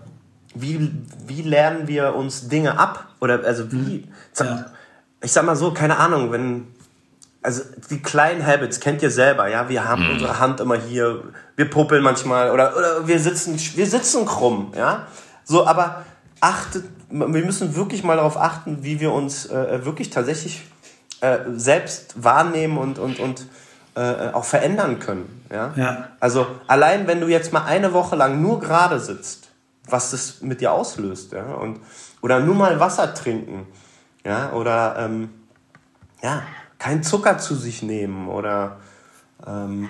[0.54, 0.92] Wie,
[1.26, 3.08] wie lernen wir uns Dinge ab?
[3.20, 4.06] Oder also wie?
[4.38, 4.66] Ja.
[5.22, 6.66] Ich sag mal so, keine Ahnung, wenn
[7.46, 9.68] also die kleinen Habits kennt ihr selber, ja.
[9.68, 10.14] Wir haben mhm.
[10.14, 11.22] unsere Hand immer hier,
[11.54, 15.06] wir puppeln manchmal oder, oder wir sitzen, wir sitzen krumm, ja.
[15.44, 16.04] So, aber
[16.40, 20.64] achtet, wir müssen wirklich mal darauf achten, wie wir uns äh, wirklich tatsächlich
[21.20, 23.46] äh, selbst wahrnehmen und, und, und
[23.94, 25.72] äh, auch verändern können, ja?
[25.76, 26.08] ja.
[26.18, 29.50] Also allein, wenn du jetzt mal eine Woche lang nur gerade sitzt,
[29.88, 31.78] was das mit dir auslöst, ja, und
[32.22, 33.68] oder nur mal Wasser trinken,
[34.24, 35.30] ja, oder ähm,
[36.24, 36.42] ja,
[36.78, 38.78] keinen Zucker zu sich nehmen oder
[39.46, 39.88] ähm,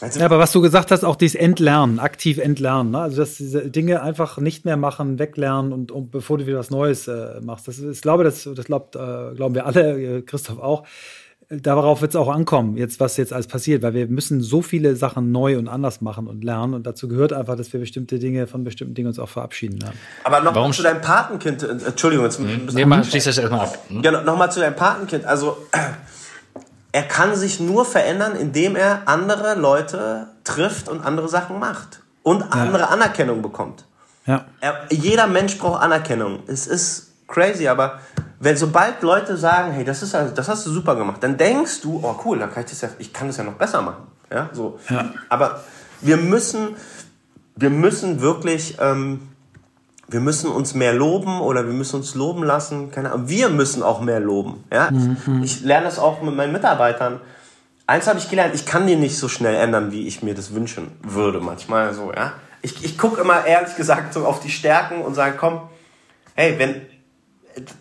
[0.00, 3.00] also ja, aber was du gesagt hast, auch dieses Entlernen, aktiv entlernen, ne?
[3.00, 6.70] also dass diese Dinge einfach nicht mehr machen, weglernen und, und bevor du wieder was
[6.70, 7.68] Neues äh, machst.
[7.68, 8.98] Das ich glaube, das, das glaubt, äh,
[9.34, 10.84] glauben wir alle, äh, Christoph auch
[11.48, 14.96] darauf wird es auch ankommen, jetzt was jetzt alles passiert, weil wir müssen so viele
[14.96, 18.46] Sachen neu und anders machen und lernen und dazu gehört einfach, dass wir bestimmte Dinge
[18.46, 19.78] von bestimmten Dingen uns auch verabschieden.
[19.82, 19.92] Ja.
[20.24, 22.68] Aber noch Warum zu deinem Patenkind, äh, Entschuldigung, jetzt mhm.
[22.72, 23.78] nee, mal, schließ das erstmal ab.
[23.88, 24.02] Mhm.
[24.02, 25.24] Genau, nochmal zu deinem Patenkind.
[25.24, 25.56] Also
[26.92, 32.40] er kann sich nur verändern, indem er andere Leute trifft und andere Sachen macht und
[32.40, 32.48] ja.
[32.50, 33.84] andere Anerkennung bekommt.
[34.26, 34.46] Ja.
[34.60, 36.40] Er, jeder Mensch braucht Anerkennung.
[36.46, 38.00] Es ist crazy, aber
[38.38, 42.00] wenn sobald Leute sagen, hey, das ist das hast du super gemacht, dann denkst du,
[42.02, 44.50] oh cool, dann kann ich das ja, ich kann das ja noch besser machen, ja,
[44.52, 44.78] so.
[44.88, 45.10] Ja.
[45.28, 45.60] Aber
[46.00, 46.76] wir müssen,
[47.56, 49.28] wir müssen wirklich, ähm,
[50.08, 53.28] wir müssen uns mehr loben oder wir müssen uns loben lassen, keine Ahnung.
[53.28, 54.90] Wir müssen auch mehr loben, ja.
[54.90, 55.42] Mhm.
[55.42, 57.20] Ich lerne das auch mit meinen Mitarbeitern.
[57.86, 60.54] Eins habe ich gelernt, ich kann die nicht so schnell ändern, wie ich mir das
[60.54, 62.34] wünschen würde, manchmal so, ja.
[62.62, 65.60] Ich, ich gucke immer ehrlich gesagt so auf die Stärken und sage, komm,
[66.34, 66.80] hey, wenn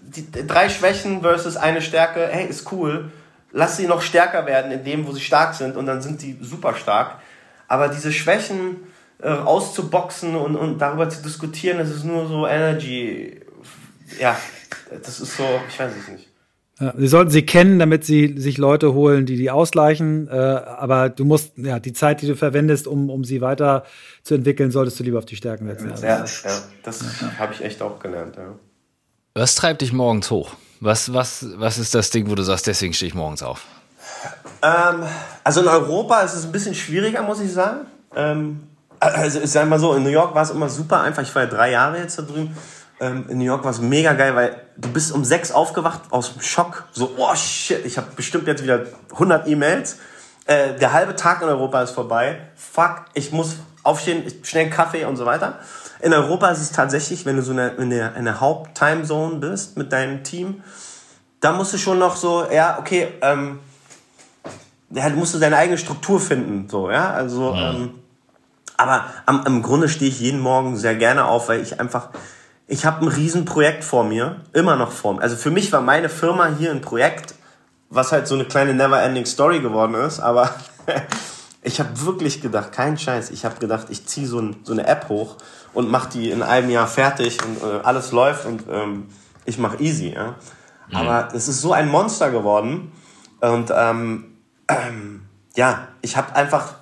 [0.02, 3.12] die, drei Schwächen versus eine Stärke, hey, ist cool.
[3.52, 6.38] Lass sie noch stärker werden in dem, wo sie stark sind und dann sind sie
[6.42, 7.20] super stark.
[7.68, 8.78] Aber diese Schwächen
[9.22, 13.42] äh, auszuboxen und, und darüber zu diskutieren, das ist nur so Energy.
[14.20, 14.38] Ja,
[14.90, 16.30] das ist so, ich weiß es nicht.
[16.80, 20.28] Ja, sie sollten sie kennen, damit sie sich Leute holen, die die ausgleichen.
[20.28, 23.86] Äh, aber du musst, ja, die Zeit, die du verwendest, um, um sie weiter
[24.24, 25.92] zu entwickeln, solltest du lieber auf die Stärken setzen.
[26.02, 26.50] Ja, ja, das, ja,
[26.82, 27.04] das
[27.38, 28.36] habe ich echt auch gelernt.
[28.38, 28.56] Ja.
[29.36, 30.52] Was treibt dich morgens hoch?
[30.80, 33.64] Was, was, was ist das Ding, wo du sagst, deswegen stehe ich morgens auf?
[34.62, 35.04] Ähm,
[35.44, 37.88] also in Europa ist es ein bisschen schwieriger, muss ich sagen.
[38.16, 38.68] Ähm,
[39.00, 41.24] also ich sag mal so, in New York war es immer super einfach.
[41.24, 42.56] Ich war ja drei Jahre jetzt da drüben.
[43.00, 46.34] Ähm, in New York war es mega geil, weil du bist um sechs aufgewacht aus
[46.34, 46.86] dem Schock.
[46.92, 49.98] So, oh shit, ich habe bestimmt jetzt wieder 100 E-Mails.
[50.46, 52.40] Äh, der halbe Tag in Europa ist vorbei.
[52.56, 55.58] Fuck, ich muss aufstehen, schnell Kaffee und so weiter.
[56.04, 59.94] In Europa ist es tatsächlich, wenn du so in der, in der Haupt-Timezone bist mit
[59.94, 60.62] deinem Team,
[61.40, 63.60] da musst du schon noch so, ja, okay, ähm,
[64.90, 67.72] ja, du musst du deine eigene Struktur finden, so, ja, also, ja.
[67.72, 67.92] Ähm,
[68.76, 72.10] aber am, im Grunde stehe ich jeden Morgen sehr gerne auf, weil ich einfach,
[72.68, 75.22] ich habe ein Riesenprojekt vor mir, immer noch vor mir.
[75.22, 77.34] Also für mich war meine Firma hier ein Projekt,
[77.90, 80.54] was halt so eine kleine Never-Ending Story geworden ist, aber
[81.62, 84.86] ich habe wirklich gedacht, kein Scheiß, ich habe gedacht, ich ziehe so, ein, so eine
[84.86, 85.38] App hoch
[85.74, 89.08] und mache die in einem Jahr fertig und äh, alles läuft und ähm,
[89.46, 90.14] ich mache easy.
[90.14, 90.36] Ja?
[90.90, 90.96] Mhm.
[90.96, 92.92] Aber es ist so ein Monster geworden
[93.40, 95.22] und ähm, ähm,
[95.56, 96.76] ja, ich habe einfach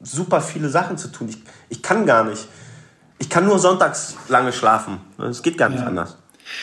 [0.00, 1.28] super viele Sachen zu tun.
[1.28, 1.38] Ich,
[1.68, 2.48] ich kann gar nicht.
[3.18, 5.00] Ich kann nur sonntags lange schlafen.
[5.18, 5.86] Es geht gar nicht ja.
[5.86, 6.18] anders.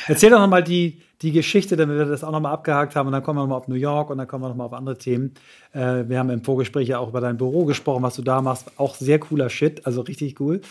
[0.08, 3.24] Erzähl doch nochmal die, die Geschichte, damit wir das auch nochmal abgehakt haben und dann
[3.24, 5.34] kommen wir nochmal auf New York und dann kommen wir nochmal auf andere Themen.
[5.74, 8.72] Äh, wir haben im Vorgespräch ja auch über dein Büro gesprochen, was du da machst.
[8.78, 10.62] Auch sehr cooler Shit, also richtig cool.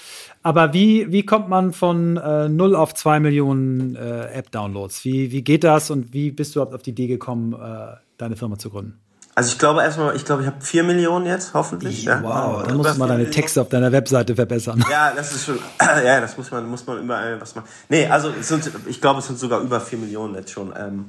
[0.42, 5.05] Aber wie, wie kommt man von äh, 0 auf 2 Millionen äh, App-Downloads?
[5.05, 8.36] Wie, wie geht das und wie bist du überhaupt auf die Idee gekommen, äh, deine
[8.36, 9.03] Firma zu gründen?
[9.37, 12.05] Also ich glaube erstmal, ich glaube, ich habe vier Millionen jetzt, hoffentlich.
[12.05, 14.85] Ja, wow, dann musst du mal deine Texte auf deiner Webseite verbessern.
[14.89, 17.66] Ja, das ist schon, ja, das muss man, muss man überall was machen.
[17.89, 20.72] Nee, also sind, ich glaube, es sind sogar über vier Millionen jetzt schon.
[20.76, 21.07] Ähm,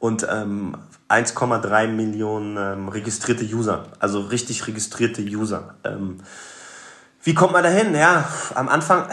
[0.00, 0.76] und ähm,
[1.08, 5.74] 1,3 Millionen ähm, registrierte User, also richtig registrierte User.
[5.84, 6.18] Ähm,
[7.22, 7.94] wie kommt man dahin?
[7.94, 9.06] Ja, am Anfang,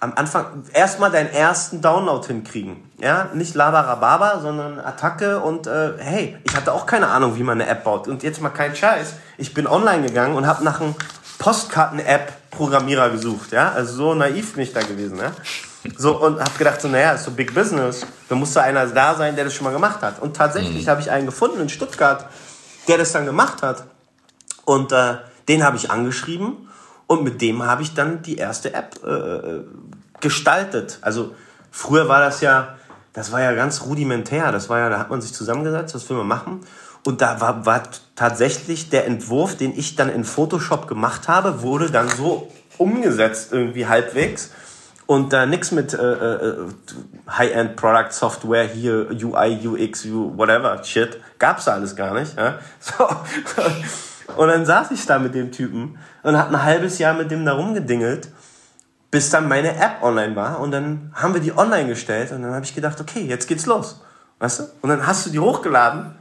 [0.00, 2.90] am Anfang erstmal deinen ersten Download hinkriegen.
[2.98, 7.60] Ja, nicht Labarababa, sondern Attacke und äh, hey, ich hatte auch keine Ahnung, wie man
[7.60, 8.08] eine App baut.
[8.08, 9.14] Und jetzt mal kein Scheiß.
[9.38, 10.94] Ich bin online gegangen und habe nach einem
[11.38, 13.52] Postkarten-App-Programmierer gesucht.
[13.52, 15.18] Ja, also so naiv bin ich da gewesen.
[15.18, 15.32] Ja.
[15.96, 18.06] So, und habe gedacht, so, naja, ist so Big Business.
[18.28, 20.20] Da muss da einer da sein, der das schon mal gemacht hat.
[20.20, 20.90] Und tatsächlich mhm.
[20.90, 22.26] habe ich einen gefunden in Stuttgart,
[22.88, 23.84] der das dann gemacht hat.
[24.64, 25.16] Und äh,
[25.48, 26.68] den habe ich angeschrieben
[27.06, 29.60] und mit dem habe ich dann die erste App äh,
[30.20, 30.98] gestaltet.
[31.02, 31.34] Also
[31.70, 32.76] früher war das ja,
[33.12, 34.52] das war ja ganz rudimentär.
[34.52, 36.60] Das war ja, da hat man sich zusammengesetzt, was will man machen.
[37.04, 37.84] Und da war, war
[38.16, 43.86] tatsächlich der Entwurf, den ich dann in Photoshop gemacht habe, wurde dann so umgesetzt irgendwie
[43.86, 44.50] halbwegs.
[45.06, 46.56] Und da äh, nichts mit äh, äh,
[47.30, 51.20] High-End Product Software hier, UI, UX, whatever, shit.
[51.38, 52.36] Gab's da alles gar nicht.
[52.36, 52.58] Ja?
[52.80, 53.06] So.
[54.36, 57.44] Und dann saß ich da mit dem Typen und hab ein halbes Jahr mit dem
[57.44, 58.28] da rumgedingelt,
[59.10, 60.60] bis dann meine App online war.
[60.60, 63.66] Und dann haben wir die online gestellt und dann habe ich gedacht, okay, jetzt geht's
[63.66, 64.02] los.
[64.38, 64.64] Weißt du?
[64.82, 66.14] Und dann hast du die hochgeladen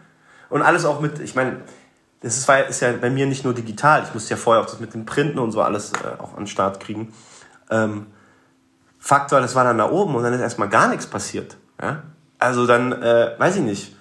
[0.49, 1.57] und alles auch mit, ich meine,
[2.21, 4.79] das ist, ist ja bei mir nicht nur digital, ich musste ja vorher auch das
[4.79, 7.13] mit dem Printen und so alles äh, auch an den Start kriegen.
[7.69, 8.07] Ähm,
[8.99, 11.57] Fakt das war dann da oben und dann ist erstmal gar nichts passiert.
[11.79, 12.01] Ja?
[12.39, 13.94] Also dann, äh, weiß ich nicht,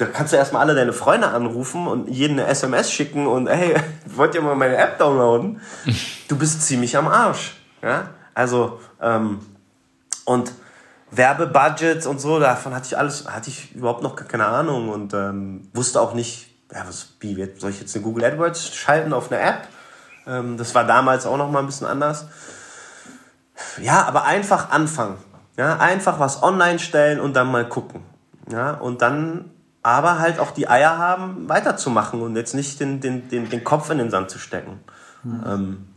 [0.00, 3.74] da kannst du erstmal alle deine Freunde anrufen und jeden eine SMS schicken und hey,
[4.06, 5.60] wollt ihr mal meine App downloaden?
[6.28, 7.60] Du bist ziemlich am Arsch.
[7.82, 8.08] Ja?
[8.34, 9.40] Also, ähm,
[10.24, 10.52] und
[11.10, 15.68] Werbebudgets und so, davon hatte ich alles, hatte ich überhaupt noch keine Ahnung und ähm,
[15.74, 19.40] wusste auch nicht, ja, was, wie, soll ich jetzt eine Google AdWords schalten auf eine
[19.40, 19.68] App?
[20.26, 22.26] Ähm, das war damals auch noch mal ein bisschen anders.
[23.82, 25.16] Ja, aber einfach anfangen.
[25.58, 28.02] Ja, einfach was online stellen und dann mal gucken.
[28.50, 29.50] Ja, und dann
[29.82, 33.90] aber halt auch die Eier haben, weiterzumachen und jetzt nicht den, den, den, den Kopf
[33.90, 34.80] in den Sand zu stecken.
[35.22, 35.44] Mhm.
[35.46, 35.88] Ähm,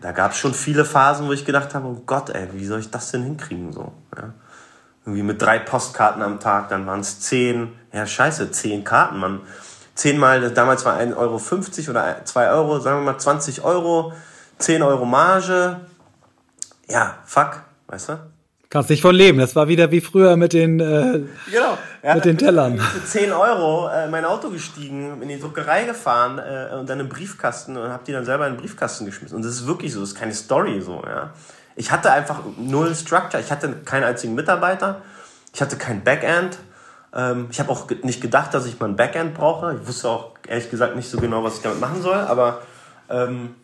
[0.00, 2.80] da gab es schon viele Phasen, wo ich gedacht habe, oh Gott, ey, wie soll
[2.80, 3.72] ich das denn hinkriegen?
[3.72, 4.34] So, ja?
[5.04, 9.40] Irgendwie mit drei Postkarten am Tag, dann waren es zehn, ja scheiße, zehn Karten, man.
[9.94, 14.14] Zehnmal, damals war 1,50 Euro oder 2 Euro, sagen wir mal 20 Euro,
[14.58, 15.80] 10 Euro Marge,
[16.88, 18.31] ja, fuck, weißt du?
[18.72, 19.38] Kannst nicht von leben.
[19.38, 21.20] Das war wieder wie früher mit den, äh,
[21.50, 21.76] genau.
[22.02, 22.78] ja, mit den Tellern.
[22.78, 27.10] Für 10 Euro äh, mein Auto gestiegen, in die Druckerei gefahren äh, und dann einen
[27.10, 29.36] Briefkasten und hab die dann selber in den Briefkasten geschmissen.
[29.36, 31.34] Und das ist wirklich so, das ist keine Story so, ja.
[31.76, 33.42] Ich hatte einfach null Structure.
[33.42, 35.02] Ich hatte keinen einzigen Mitarbeiter.
[35.52, 36.56] Ich hatte kein Backend.
[37.14, 39.76] Ähm, ich habe auch nicht gedacht, dass ich mal ein Backend brauche.
[39.82, 42.62] Ich wusste auch ehrlich gesagt nicht so genau, was ich damit machen soll, aber
[43.10, 43.54] ähm,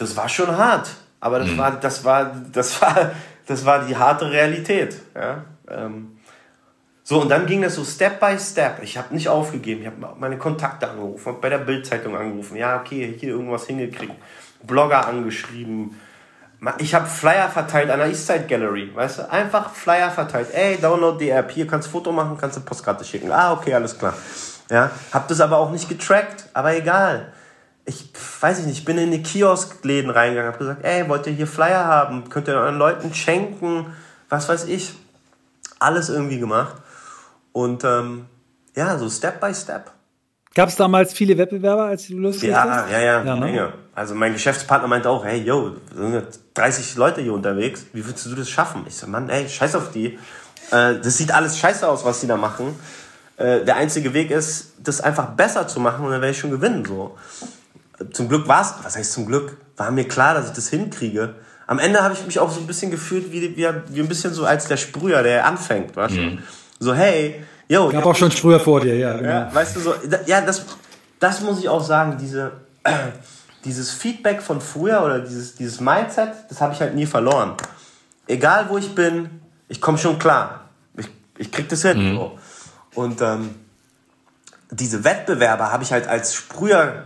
[0.00, 0.90] das war schon hart.
[1.20, 1.58] Aber das mhm.
[1.58, 3.12] war, das war, das war,
[3.46, 4.96] das war die harte Realität.
[5.14, 5.44] Ja?
[5.68, 6.18] Ähm,
[7.02, 8.82] so, und dann ging das so Step by Step.
[8.82, 9.82] Ich habe nicht aufgegeben.
[9.82, 12.56] Ich habe meine Kontakte angerufen, habe bei der Bildzeitung angerufen.
[12.56, 14.14] Ja, okay, hier irgendwas hingekriegt.
[14.62, 16.00] Blogger angeschrieben.
[16.78, 19.30] Ich habe Flyer verteilt an der Eastside Gallery, weißt du?
[19.30, 20.48] Einfach Flyer verteilt.
[20.54, 21.50] Ey, download die App.
[21.50, 23.30] Hier kannst du Foto machen, kannst du Postkarte schicken.
[23.30, 24.14] Ah, okay, alles klar.
[24.70, 26.46] Ja, hab das aber auch nicht getrackt.
[26.54, 27.33] Aber egal
[27.86, 28.10] ich
[28.40, 31.46] weiß ich nicht, ich bin in die Kioskläden reingegangen, habe gesagt, ey, wollt ihr hier
[31.46, 32.28] Flyer haben?
[32.30, 33.86] Könnt ihr euren Leuten schenken?
[34.28, 34.94] Was weiß ich.
[35.78, 36.76] Alles irgendwie gemacht.
[37.52, 38.26] Und ähm,
[38.74, 39.90] ja, so Step by Step.
[40.54, 42.90] Gab es damals viele Wettbewerber, als du lustig ja, hast?
[42.90, 43.72] Ja, ja, ja, ne?
[43.94, 46.22] Also mein Geschäftspartner meinte auch, hey, yo, sind
[46.54, 48.84] 30 Leute hier unterwegs, wie würdest du das schaffen?
[48.86, 50.18] Ich so, Mann, ey, scheiß auf die.
[50.70, 52.76] Äh, das sieht alles scheiße aus, was die da machen.
[53.36, 56.52] Äh, der einzige Weg ist, das einfach besser zu machen und dann werde ich schon
[56.52, 56.84] gewinnen.
[56.84, 57.16] So
[58.12, 61.34] zum Glück war es, was heißt zum Glück, war mir klar, dass ich das hinkriege.
[61.66, 64.34] Am Ende habe ich mich auch so ein bisschen gefühlt, wie, wie, wie ein bisschen
[64.34, 66.38] so als der Sprüher, der anfängt, weißt mhm.
[66.78, 67.88] So, hey, yo.
[67.88, 69.16] Gab auch schon Sprüher vor dir, ja.
[69.16, 69.28] Genau.
[69.28, 69.94] ja weißt du, so,
[70.26, 70.64] ja, das,
[71.20, 72.52] das muss ich auch sagen, diese,
[73.64, 77.54] dieses Feedback von früher oder dieses, dieses Mindset, das habe ich halt nie verloren.
[78.26, 80.68] Egal wo ich bin, ich komme schon klar.
[80.96, 82.12] Ich, ich krieg das hin.
[82.12, 82.16] Mhm.
[82.16, 82.38] So.
[82.94, 83.54] Und ähm,
[84.70, 87.04] diese Wettbewerber habe ich halt als Sprüher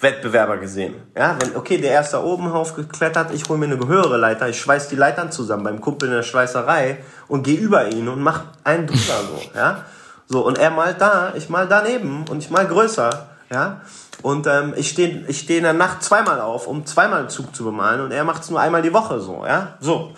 [0.00, 0.94] Wettbewerber gesehen.
[1.16, 4.88] Ja, wenn, okay, der erste oben aufgeklettert, ich hole mir eine höhere Leiter, ich schweiß
[4.88, 8.86] die Leitern zusammen beim Kumpel in der Schweißerei und gehe über ihn und mach einen
[8.86, 9.84] drüber so, ja.
[10.26, 13.80] So, und er malt da, ich mal daneben und ich mal größer, ja.
[14.22, 17.64] Und ähm, ich stehe ich steh in der Nacht zweimal auf, um zweimal Zug zu
[17.64, 19.78] bemalen und er macht es nur einmal die Woche so, ja.
[19.80, 20.12] So.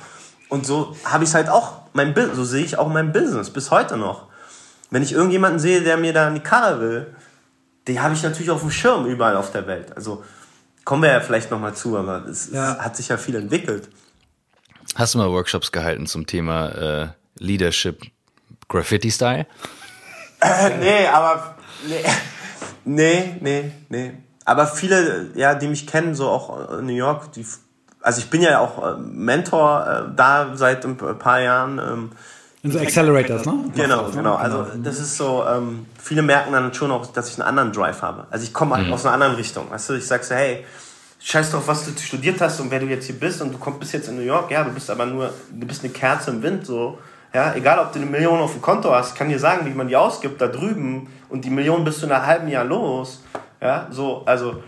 [0.50, 3.96] Und so habe ich halt auch, mein so sehe ich auch mein Business bis heute
[3.96, 4.26] noch.
[4.90, 7.14] Wenn ich irgendjemanden sehe, der mir da in die Karre will,
[7.86, 9.96] die habe ich natürlich auf dem Schirm überall auf der Welt.
[9.96, 10.24] Also
[10.84, 12.78] kommen wir ja vielleicht nochmal zu, aber es, ja.
[12.78, 13.88] hat sich ja viel entwickelt.
[14.94, 17.08] Hast du mal Workshops gehalten zum Thema äh,
[17.38, 18.02] Leadership
[18.68, 19.46] Graffiti-Style?
[20.40, 21.56] Äh, nee, aber
[21.86, 22.04] nee,
[22.84, 24.12] nee, nee, nee.
[24.44, 27.46] Aber viele, ja, die mich kennen, so auch in New York, die,
[28.00, 31.78] also ich bin ja auch äh, Mentor äh, da seit ein paar Jahren.
[31.78, 32.12] Ähm,
[32.62, 33.54] in so Accelerators, ne?
[33.74, 34.34] Genau, genau.
[34.34, 38.02] Also das ist so, ähm, viele merken dann schon auch, dass ich einen anderen Drive
[38.02, 38.26] habe.
[38.30, 38.92] Also ich komme halt mhm.
[38.92, 39.70] aus einer anderen Richtung.
[39.70, 40.64] Weißt du, ich sag so, hey,
[41.20, 43.80] scheiß drauf, was du studiert hast und wer du jetzt hier bist und du kommst
[43.80, 46.42] bis jetzt in New York, ja, du bist aber nur, du bist eine Kerze im
[46.42, 46.98] Wind, so.
[47.32, 49.88] Ja, egal ob du eine Million auf dem Konto hast, kann dir sagen, wie man
[49.88, 53.22] die ausgibt da drüben und die Million bist du in einem halben Jahr los.
[53.62, 54.62] Ja, so, also,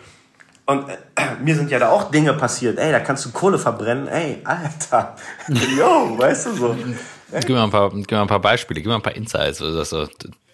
[0.64, 0.94] und äh,
[1.42, 2.78] mir sind ja da auch Dinge passiert.
[2.78, 4.06] Ey, da kannst du Kohle verbrennen.
[4.06, 5.16] Ey, Alter.
[5.48, 6.76] Yo, weißt du so.
[7.40, 9.84] Gib mir, ein paar, gib mir ein paar Beispiele, gib mir ein paar Insights oder
[9.84, 10.06] so,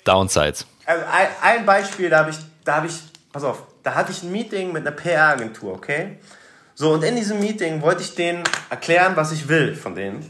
[0.05, 0.67] Downsides.
[0.87, 2.95] Also ein, ein Beispiel, da habe ich, da habe ich,
[3.33, 6.19] pass auf, da hatte ich ein Meeting mit einer PR-Agentur, okay?
[6.75, 10.25] So, und in diesem Meeting wollte ich denen erklären, was ich will von denen.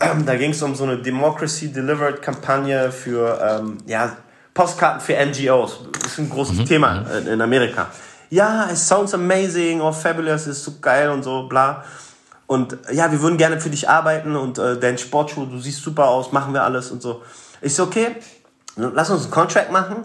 [0.00, 4.16] Ähm, da ging es um so eine Democracy Delivered Kampagne für, ähm, ja,
[4.54, 5.80] Postkarten für NGOs.
[6.00, 6.66] Das ist ein großes mhm.
[6.66, 7.18] Thema mhm.
[7.18, 7.88] in, in Amerika.
[8.30, 11.84] Ja, it sounds amazing, oh fabulous, ist so geil und so, bla.
[12.46, 16.08] Und ja, wir würden gerne für dich arbeiten und äh, dein Sportschuh, du siehst super
[16.08, 17.22] aus, machen wir alles und so.
[17.62, 18.16] Ich so, okay,
[18.76, 20.04] lass uns einen Contract machen.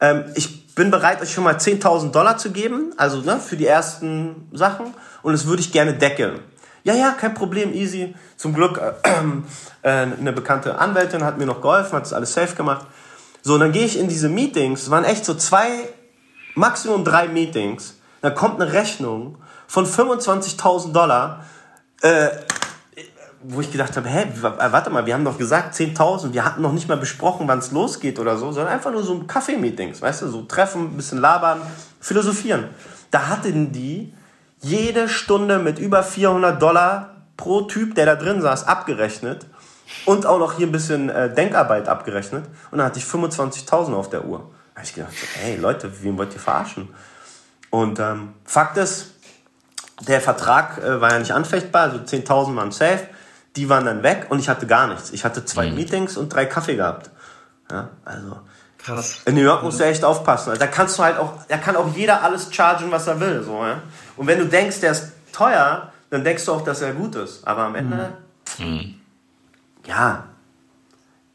[0.00, 3.66] Ähm, ich bin bereit, euch schon mal 10.000 Dollar zu geben, also ne, für die
[3.66, 4.94] ersten Sachen.
[5.22, 6.38] Und das würde ich gerne deckeln.
[6.84, 8.14] Ja, ja, kein Problem, easy.
[8.36, 9.10] Zum Glück äh,
[9.82, 12.86] äh, eine bekannte Anwältin hat mir noch geholfen, hat das alles safe gemacht.
[13.42, 15.88] So, und dann gehe ich in diese Meetings, es waren echt so zwei,
[16.54, 17.96] maximum drei Meetings.
[18.22, 21.44] Dann kommt eine Rechnung von 25.000 Dollar
[22.02, 22.28] äh,
[23.42, 26.72] wo ich gedacht habe, hä, warte mal, wir haben doch gesagt 10.000, wir hatten noch
[26.72, 30.28] nicht mal besprochen, wann es losgeht oder so, sondern einfach nur so Kaffee-Meetings, weißt du,
[30.28, 31.62] so treffen, ein bisschen labern,
[32.00, 32.68] philosophieren.
[33.10, 34.12] Da hatten die
[34.60, 39.46] jede Stunde mit über 400 Dollar pro Typ, der da drin saß, abgerechnet
[40.04, 44.10] und auch noch hier ein bisschen äh, Denkarbeit abgerechnet und dann hatte ich 25.000 auf
[44.10, 44.50] der Uhr.
[44.74, 46.88] Da habe ich gedacht, hey Leute, wen wollt ihr verarschen?
[47.70, 49.14] Und ähm, Fakt ist,
[50.00, 53.06] der Vertrag äh, war ja nicht anfechtbar, also 10.000 waren safe.
[53.56, 55.10] Die waren dann weg und ich hatte gar nichts.
[55.10, 55.76] Ich hatte zwei mhm.
[55.76, 57.10] Meetings und drei Kaffee gehabt.
[57.70, 58.40] Ja, also.
[58.78, 59.20] Krass.
[59.26, 60.50] In New York musst du echt aufpassen.
[60.50, 63.42] Also da kannst du halt auch, da kann auch jeder alles chargen, was er will,
[63.42, 63.82] so, ja.
[64.16, 67.46] Und wenn du denkst, der ist teuer, dann denkst du auch, dass er gut ist.
[67.46, 68.12] Aber am Ende,
[68.58, 68.94] mhm.
[69.86, 70.24] ja,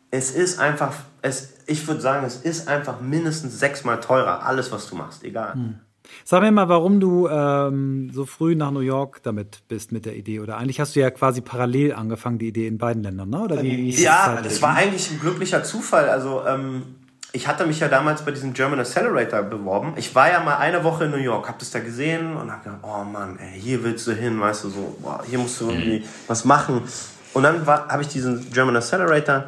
[0.10, 4.88] es ist einfach, es, ich würde sagen, es ist einfach mindestens sechsmal teurer, alles, was
[4.90, 5.56] du machst, egal.
[5.56, 5.80] Mhm.
[6.24, 10.16] Sag mir mal, warum du ähm, so früh nach New York damit bist mit der
[10.16, 10.40] Idee.
[10.40, 13.42] Oder eigentlich hast du ja quasi parallel angefangen, die Idee in beiden Ländern, ne?
[13.42, 16.10] Oder wie, wie ja, das war eigentlich ein glücklicher Zufall.
[16.10, 16.84] Also ähm,
[17.32, 19.94] ich hatte mich ja damals bei diesem German Accelerator beworben.
[19.98, 22.64] Ich war ja mal eine Woche in New York, hab das da gesehen und hab
[22.64, 25.70] gedacht, oh Mann, ey, hier willst du hin, weißt du, so, boah, hier musst du
[25.70, 26.04] irgendwie mhm.
[26.28, 26.82] was machen.
[27.34, 29.46] Und dann habe ich diesen German Accelerator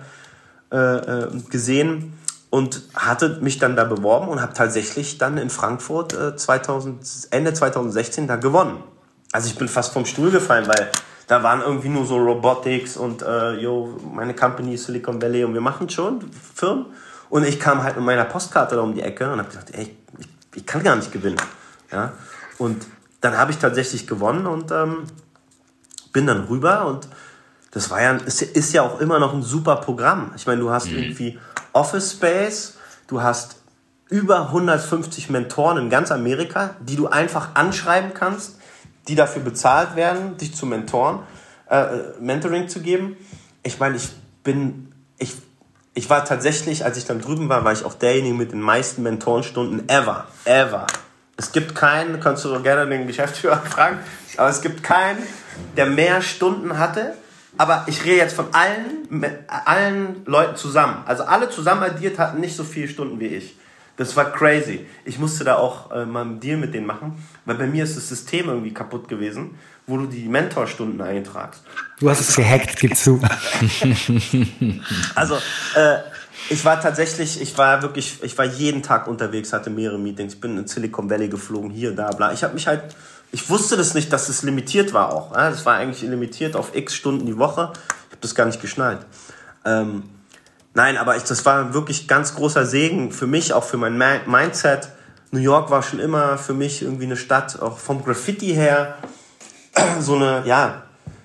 [0.72, 2.17] äh, äh, gesehen
[2.50, 7.54] und hatte mich dann da beworben und habe tatsächlich dann in Frankfurt äh, 2000, Ende
[7.54, 8.84] 2016 da gewonnen.
[9.32, 10.90] Also ich bin fast vom Stuhl gefallen, weil
[11.28, 15.54] da waren irgendwie nur so Robotics und äh, yo, meine Company ist Silicon Valley und
[15.54, 16.22] wir machen schon
[16.56, 16.86] Firmen.
[17.30, 19.98] Und ich kam halt mit meiner Postkarte da um die Ecke und habe gedacht, ey,
[20.20, 21.36] ich, ich, kann gar nicht gewinnen.
[21.92, 22.14] Ja?
[22.58, 22.86] Und
[23.20, 25.04] dann habe ich tatsächlich gewonnen und ähm,
[26.14, 27.10] bin dann rüber und
[27.72, 30.32] das war ja, ist, ist ja auch immer noch ein super Programm.
[30.38, 30.98] Ich meine, du hast mhm.
[30.98, 31.40] irgendwie
[31.74, 33.58] Office Space, du hast
[34.10, 38.58] über 150 Mentoren in ganz Amerika, die du einfach anschreiben kannst,
[39.08, 41.20] die dafür bezahlt werden, dich zu mentoren,
[41.70, 41.86] äh,
[42.20, 43.18] Mentoring zu geben.
[43.64, 44.10] Ich meine, ich
[44.44, 45.36] bin, ich,
[45.94, 49.04] ich war tatsächlich, als ich dann drüben war, war ich auch derjenige mit den meisten
[49.04, 50.88] Mentorenstunden ever, ever.
[51.36, 54.00] Es gibt keinen, kannst du gerne den Geschäftsführer fragen,
[54.38, 55.22] aber es gibt keinen,
[55.76, 57.14] der mehr Stunden hatte
[57.58, 61.04] aber ich rede jetzt von allen, allen Leuten zusammen.
[61.06, 63.56] Also alle zusammen addiert hatten nicht so viele Stunden wie ich.
[63.98, 64.86] Das war crazy.
[65.06, 67.98] Ich musste da auch äh, mal einen Deal mit denen machen, weil bei mir ist
[67.98, 71.64] das System irgendwie kaputt gewesen, wo du die Mentorstunden eintragst.
[72.00, 73.20] Du hast es gehackt, gib zu.
[75.16, 75.36] also,
[75.76, 75.98] äh,
[76.50, 80.58] ich war tatsächlich, ich war wirklich, ich war jeden Tag unterwegs, hatte mehrere Meetings, bin
[80.58, 82.32] in Silicon Valley geflogen, hier, da, bla.
[82.32, 82.84] Ich habe mich halt
[83.32, 85.36] ich wusste das nicht, dass es limitiert war auch.
[85.36, 87.72] Es war eigentlich limitiert auf x Stunden die Woche.
[87.74, 89.00] Ich habe das gar nicht geschnallt.
[89.66, 90.04] Ähm,
[90.74, 94.90] nein, aber ich, das war wirklich ganz großer Segen für mich, auch für mein Mindset.
[95.32, 98.96] New York war schon immer für mich irgendwie eine Stadt, auch vom Graffiti her,
[100.00, 100.84] so eine, ja,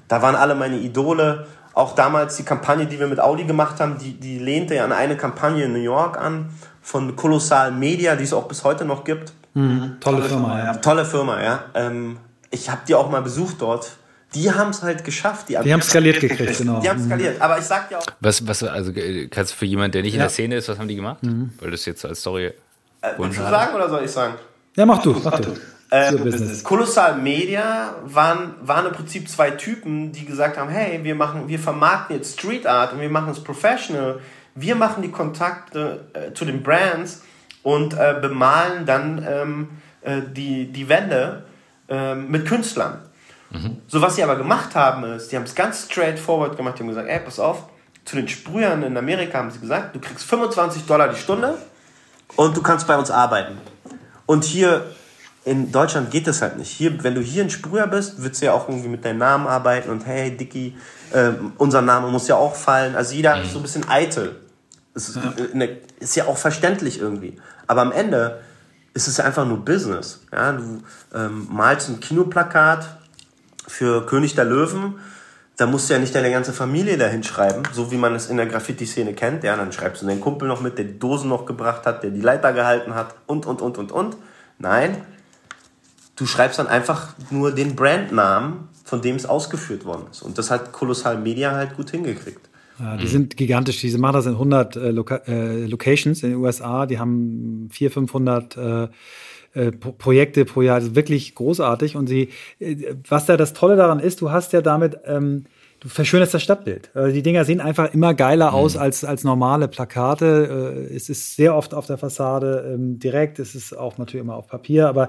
[0.09, 1.47] da waren alle meine Idole.
[1.75, 4.93] Auch damals die Kampagne, die wir mit Audi gemacht haben, die, die lehnte ja an
[4.93, 6.51] eine Kampagne in New York an,
[6.83, 9.33] von Kolossal Media, die es auch bis heute noch gibt.
[9.55, 10.77] Mhm, tolle, tolle, Firma, ja.
[10.77, 11.65] Tolle Firma, ja.
[11.75, 12.19] Ähm,
[12.51, 13.93] ich habe die auch mal besucht dort.
[14.35, 15.51] Die haben es halt geschafft.
[15.51, 16.81] Die, die haben skaliert gekriegt, genau.
[16.81, 17.07] Die haben mhm.
[17.07, 17.41] skaliert.
[17.41, 18.07] Aber ich sag dir auch.
[18.21, 18.93] Was, was, also
[19.31, 20.21] kannst du für jemanden, der nicht ja.
[20.21, 21.23] in der Szene ist, was haben die gemacht?
[21.23, 21.53] Mhm.
[21.61, 22.47] Weil das jetzt als Story.
[23.03, 24.35] Äh, willst du sagen oder soll ich sagen?
[24.77, 25.21] Ja, mach du.
[25.23, 25.51] Mach du.
[25.91, 26.15] Äh,
[26.63, 31.59] Kolossal Media waren, waren im Prinzip zwei Typen, die gesagt haben, hey, wir machen, wir
[31.59, 34.21] vermarkten jetzt Street Art und wir machen es professional.
[34.55, 37.23] Wir machen die Kontakte äh, zu den Brands
[37.63, 39.69] und äh, bemalen dann ähm,
[40.03, 41.45] äh, die, die Wände
[41.89, 42.99] ähm, mit Künstlern.
[43.51, 43.79] Mhm.
[43.87, 46.79] So, was sie aber gemacht haben, ist, die haben es ganz straightforward gemacht.
[46.79, 47.67] Die haben gesagt, ey, pass auf,
[48.05, 51.57] zu den Sprühern in Amerika haben sie gesagt, du kriegst 25 Dollar die Stunde
[52.37, 53.59] und du kannst bei uns arbeiten.
[54.27, 54.87] Und hier
[55.45, 56.71] in Deutschland geht das halt nicht.
[56.71, 59.47] Hier, wenn du hier ein Sprüher bist, willst du ja auch irgendwie mit deinem Namen
[59.47, 60.77] arbeiten und hey, Dicky,
[61.13, 62.95] äh, unser Name muss ja auch fallen.
[62.95, 63.43] Also jeder mhm.
[63.43, 64.37] ist so ein bisschen eitel.
[64.95, 65.35] Ist, ja.
[65.53, 67.41] Eine, ist ja auch verständlich irgendwie.
[67.67, 68.41] Aber am Ende
[68.95, 70.21] ist es einfach nur Business.
[70.33, 70.83] Ja, du
[71.15, 72.99] ähm, malst ein Kinoplakat
[73.67, 74.99] für König der Löwen,
[75.57, 78.37] da musst du ja nicht deine ganze Familie dahin schreiben, so wie man es in
[78.37, 79.45] der Graffiti-Szene kennt.
[79.45, 82.11] Ja, dann schreibst du deinen Kumpel noch mit, der die Dosen noch gebracht hat, der
[82.11, 84.17] die Leiter gehalten hat und, und, und, und, und.
[84.59, 85.05] Nein,
[86.17, 90.23] du schreibst dann einfach nur den Brandnamen, von dem es ausgeführt worden ist.
[90.23, 92.49] Und das hat Kolossal Media halt gut hingekriegt.
[92.83, 93.09] Ja, die mhm.
[93.09, 93.81] sind gigantisch.
[93.81, 96.87] Diese machen das in 100 äh, Loca äh, Locations in den USA.
[96.87, 98.89] Die haben 400, 500 äh,
[99.55, 100.81] äh Projekte pro Jahr.
[100.81, 101.95] Das ist wirklich großartig.
[101.95, 105.45] Und sie, äh, was da das Tolle daran ist, du hast ja damit ähm,
[105.79, 106.91] du verschönerst das Stadtbild.
[106.95, 108.57] Also die Dinger sehen einfach immer geiler mhm.
[108.57, 110.87] aus als, als normale Plakate.
[110.91, 114.37] Äh, es ist sehr oft auf der Fassade ähm, direkt, es ist auch natürlich immer
[114.37, 115.09] auf Papier, aber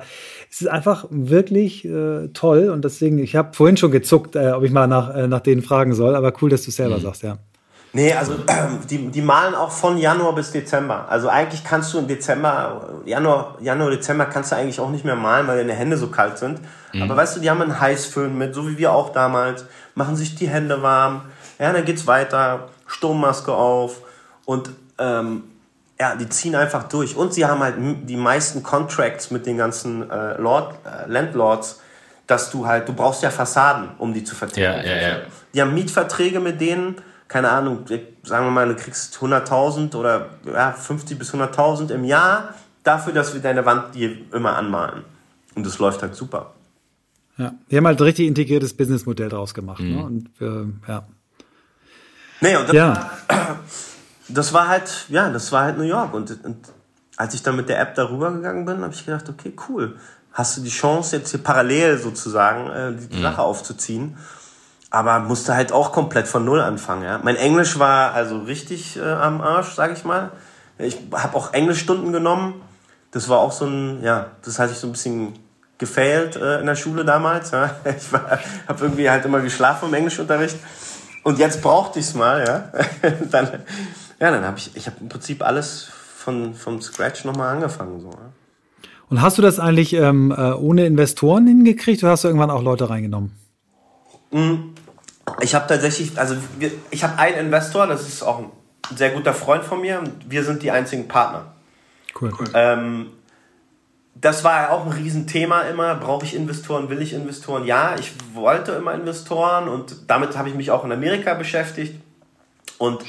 [0.49, 4.63] es ist einfach wirklich äh, toll und deswegen, ich habe vorhin schon gezuckt, äh, ob
[4.63, 7.01] ich mal nach, äh, nach denen fragen soll, aber cool, dass du selber mhm.
[7.01, 7.38] sagst, ja.
[7.96, 8.36] Nee, also
[8.89, 11.06] die, die malen auch von Januar bis Dezember.
[11.10, 15.16] Also eigentlich kannst du im Dezember, Januar, Januar, Dezember kannst du eigentlich auch nicht mehr
[15.16, 16.60] malen, weil deine Hände so kalt sind.
[16.91, 17.04] Mhm.
[17.04, 20.36] Aber weißt du, die haben einen Heißföhn mit, so wie wir auch damals, machen sich
[20.36, 21.22] die Hände warm.
[21.60, 24.02] Ja, dann geht's weiter, Sturmmaske auf
[24.46, 25.44] und ähm,
[26.00, 27.16] ja, die ziehen einfach durch.
[27.16, 31.80] Und sie haben halt die meisten Contracts mit den ganzen äh, Lord, äh, Landlords,
[32.26, 34.62] dass du halt, du brauchst ja Fassaden, um die zu vertreten.
[34.62, 35.16] Ja, ja, ja.
[35.54, 36.96] Die haben Mietverträge mit denen
[37.34, 37.84] keine Ahnung,
[38.21, 42.53] sagen wir mal, du kriegst 100.000 oder ja, 50 bis 100.000 im Jahr
[42.84, 45.03] dafür, dass wir deine Wand dir immer anmalen.
[45.55, 46.53] Und das läuft halt super.
[47.39, 49.79] Ja, die haben halt ein richtig integriertes Businessmodell draus gemacht.
[49.79, 49.88] Ne?
[49.88, 49.95] Mhm.
[49.95, 50.03] Ne?
[50.03, 51.07] Und äh, ja.
[52.39, 53.09] Nee, und das, ja.
[54.27, 56.13] das war halt, ja, das war halt New York.
[56.13, 56.67] Und, und
[57.17, 59.95] als ich dann mit der App darüber gegangen bin, habe ich gedacht, okay, cool.
[60.34, 63.21] Hast du die Chance, jetzt hier parallel sozusagen äh, die mhm.
[63.23, 64.17] Sache aufzuziehen
[64.94, 67.02] aber musste halt auch komplett von Null anfangen.
[67.02, 67.20] Ja.
[67.24, 70.32] Mein Englisch war also richtig äh, am Arsch, sag ich mal.
[70.78, 72.62] Ich habe auch Englischstunden genommen.
[73.10, 75.34] Das war auch so ein, ja, das hatte ich so ein bisschen
[75.80, 77.50] gefailt äh, in der Schule damals.
[77.50, 77.72] Ja.
[77.86, 80.58] Ich habe irgendwie halt immer geschlafen im Englischunterricht.
[81.24, 83.10] Und jetzt brauchte ich es mal, ja.
[83.32, 83.48] dann,
[84.20, 88.00] ja, dann habe ich, ich habe im Prinzip alles von vom Scratch nochmal angefangen.
[88.00, 88.30] So, ja.
[89.10, 92.62] Und hast du das eigentlich ähm, äh, ohne Investoren hingekriegt oder hast du irgendwann auch
[92.62, 93.32] Leute reingenommen?
[94.30, 94.76] Mhm.
[95.41, 98.51] Ich habe tatsächlich, also wir, ich habe einen Investor, das ist auch ein
[98.95, 100.03] sehr guter Freund von mir.
[100.27, 101.53] Wir sind die einzigen Partner.
[102.19, 102.34] Cool.
[102.39, 102.47] cool.
[102.53, 103.11] Ähm,
[104.15, 105.95] das war ja auch ein Riesenthema immer.
[105.95, 106.89] Brauche ich Investoren?
[106.89, 107.65] Will ich Investoren?
[107.65, 111.99] Ja, ich wollte immer Investoren und damit habe ich mich auch in Amerika beschäftigt
[112.77, 113.03] und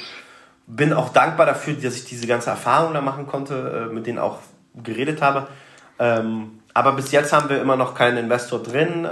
[0.67, 4.17] bin auch dankbar dafür, dass ich diese ganze Erfahrung da machen konnte, äh, mit denen
[4.17, 4.39] auch
[4.73, 5.47] geredet habe.
[5.99, 9.07] Ähm, aber bis jetzt haben wir immer noch keinen Investor drin.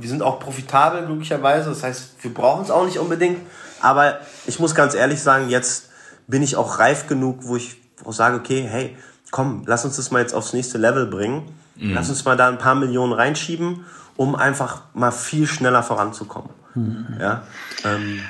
[0.00, 1.70] Wir sind auch profitabel, glücklicherweise.
[1.70, 3.38] Das heißt, wir brauchen es auch nicht unbedingt.
[3.80, 5.90] Aber ich muss ganz ehrlich sagen, jetzt
[6.26, 8.96] bin ich auch reif genug, wo ich auch sage, okay, hey,
[9.30, 11.42] komm, lass uns das mal jetzt aufs nächste Level bringen.
[11.76, 11.94] Mhm.
[11.94, 13.84] Lass uns mal da ein paar Millionen reinschieben,
[14.16, 16.50] um einfach mal viel schneller voranzukommen.
[16.74, 17.06] Mhm.
[17.20, 17.42] Ja,
[17.84, 18.20] ähm,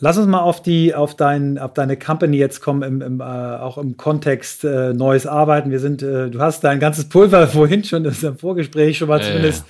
[0.00, 3.24] Lass uns mal auf die, auf dein, auf deine Company jetzt kommen, im, im, äh,
[3.24, 5.70] auch im Kontext äh, neues Arbeiten.
[5.70, 9.22] Wir sind, äh, du hast dein ganzes Pulver vorhin schon das im Vorgespräch schon mal
[9.22, 9.64] zumindest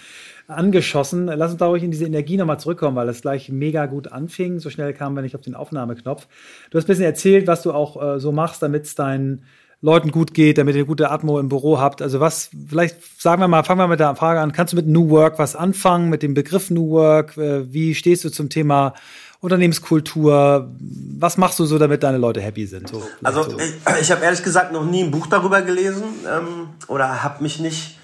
[0.49, 1.26] angeschossen.
[1.26, 4.61] Lass uns da ruhig in diese Energie nochmal zurückkommen, weil das gleich mega gut anfing.
[4.61, 6.26] So schnell kamen wir nicht auf den Aufnahmeknopf.
[6.70, 9.45] Du hast ein bisschen erzählt, was du auch äh, so machst, damit es deinen
[9.84, 12.01] Leuten gut geht, damit ihr eine gute Atmo im Büro habt.
[12.01, 14.86] Also was, vielleicht sagen wir mal, fangen wir mit der Frage an, kannst du mit
[14.86, 17.36] New Work was anfangen, mit dem Begriff New Work?
[17.36, 18.95] Äh, wie stehst du zum Thema
[19.40, 20.74] Unternehmenskultur?
[21.18, 22.88] Was machst du so, damit deine Leute happy sind?
[22.88, 23.59] So, also so.
[23.59, 27.61] ich, ich habe ehrlich gesagt noch nie ein Buch darüber gelesen ähm, oder habe mich
[27.61, 27.99] nicht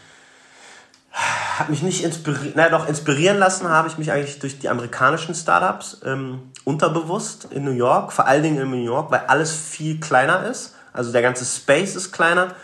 [1.12, 5.34] hat mich nicht inspiriert, naja doch, inspirieren lassen habe ich mich eigentlich durch die amerikanischen
[5.34, 10.00] Startups ähm, unterbewusst in New York, vor allen Dingen in New York, weil alles viel
[10.00, 10.74] kleiner ist.
[10.92, 12.54] Also der ganze Space ist kleiner.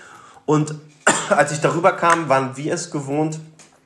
[0.46, 0.74] Und
[1.28, 3.38] als ich darüber kam, waren wir es gewohnt,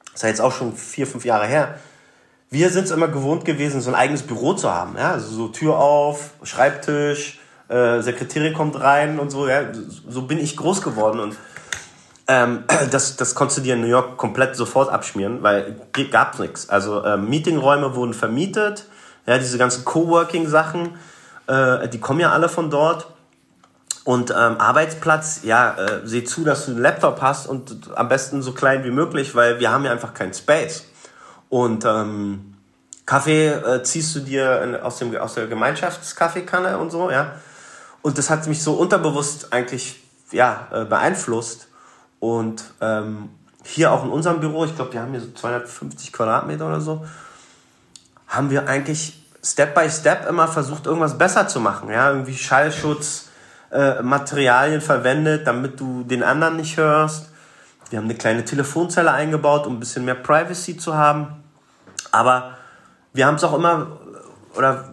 [0.05, 1.75] das ist ja jetzt auch schon vier, fünf Jahre her,
[2.51, 4.97] wir sind es immer gewohnt gewesen, so ein eigenes Büro zu haben.
[4.97, 5.13] Ja?
[5.13, 7.39] Also so Tür auf, Schreibtisch,
[7.69, 9.49] äh, Sekretärin kommt rein und so.
[9.49, 9.63] Ja?
[10.09, 11.21] So bin ich groß geworden.
[11.21, 11.37] Und
[12.31, 15.77] ähm, das, das konntest du dir in New York komplett sofort abschmieren, weil
[16.11, 16.69] gab nichts.
[16.71, 18.87] Also ähm, Meetingräume wurden vermietet,
[19.27, 20.97] ja, diese ganzen Coworking-Sachen,
[21.49, 23.09] äh, die kommen ja alle von dort.
[24.05, 28.43] Und ähm, Arbeitsplatz, ja, äh, seh zu, dass du einen Laptop hast und am besten
[28.43, 30.87] so klein wie möglich, weil wir haben ja einfach keinen Space.
[31.49, 32.55] Und ähm,
[33.05, 37.33] Kaffee äh, ziehst du dir in, aus, dem, aus der Gemeinschaftskaffeekanne und so, ja.
[38.03, 40.03] Und das hat mich so unterbewusst eigentlich
[40.33, 41.70] ja, äh, beeinflusst.
[42.21, 43.31] Und ähm,
[43.65, 47.05] hier auch in unserem Büro, ich glaube, wir haben hier so 250 Quadratmeter oder so,
[48.29, 51.91] haben wir eigentlich Step by Step immer versucht, irgendwas besser zu machen.
[51.91, 53.29] Ja, irgendwie Schallschutz,
[53.71, 57.31] äh, Materialien verwendet, damit du den anderen nicht hörst.
[57.89, 61.43] Wir haben eine kleine Telefonzelle eingebaut, um ein bisschen mehr Privacy zu haben.
[62.13, 62.57] Aber
[63.13, 63.99] wir haben es auch immer,
[64.55, 64.91] oder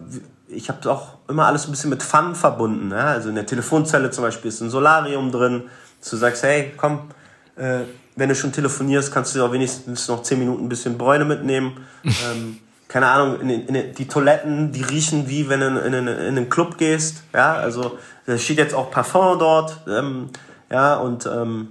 [0.48, 2.90] ich habe es auch immer alles ein bisschen mit Fun verbunden.
[2.90, 3.06] Ja?
[3.06, 5.64] Also in der Telefonzelle zum Beispiel ist ein Solarium drin,
[6.00, 7.10] dass du sagst, hey, komm,
[7.58, 7.84] äh,
[8.16, 11.86] wenn du schon telefonierst, kannst du auch wenigstens noch 10 Minuten ein bisschen Bräune mitnehmen.
[12.04, 16.08] ähm, keine Ahnung, in, in, die Toiletten, die riechen wie wenn du in, in, in
[16.08, 17.22] einen Club gehst.
[17.34, 19.78] Ja, also da steht jetzt auch Parfum dort.
[19.86, 20.30] Ähm,
[20.70, 21.68] ja, und ähm,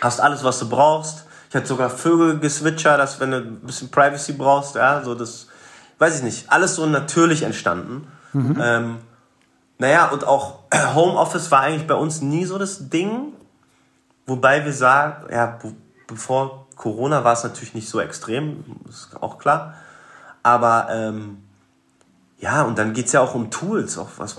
[0.00, 1.24] hast alles, was du brauchst.
[1.48, 5.48] Ich hatte sogar Vögelgezwitscher, dass wenn du ein bisschen Privacy brauchst, ja, so das,
[5.98, 8.06] weiß ich nicht, alles so natürlich entstanden.
[8.32, 8.58] Mhm.
[8.62, 8.96] Ähm,
[9.78, 10.60] naja, und auch
[10.94, 13.32] Homeoffice war eigentlich bei uns nie so das Ding.
[14.28, 15.58] Wobei wir sagen, ja,
[16.06, 19.74] bevor Corona war es natürlich nicht so extrem, ist auch klar.
[20.42, 21.38] Aber ähm,
[22.38, 24.36] ja, und dann geht es ja auch um Tools, auch was,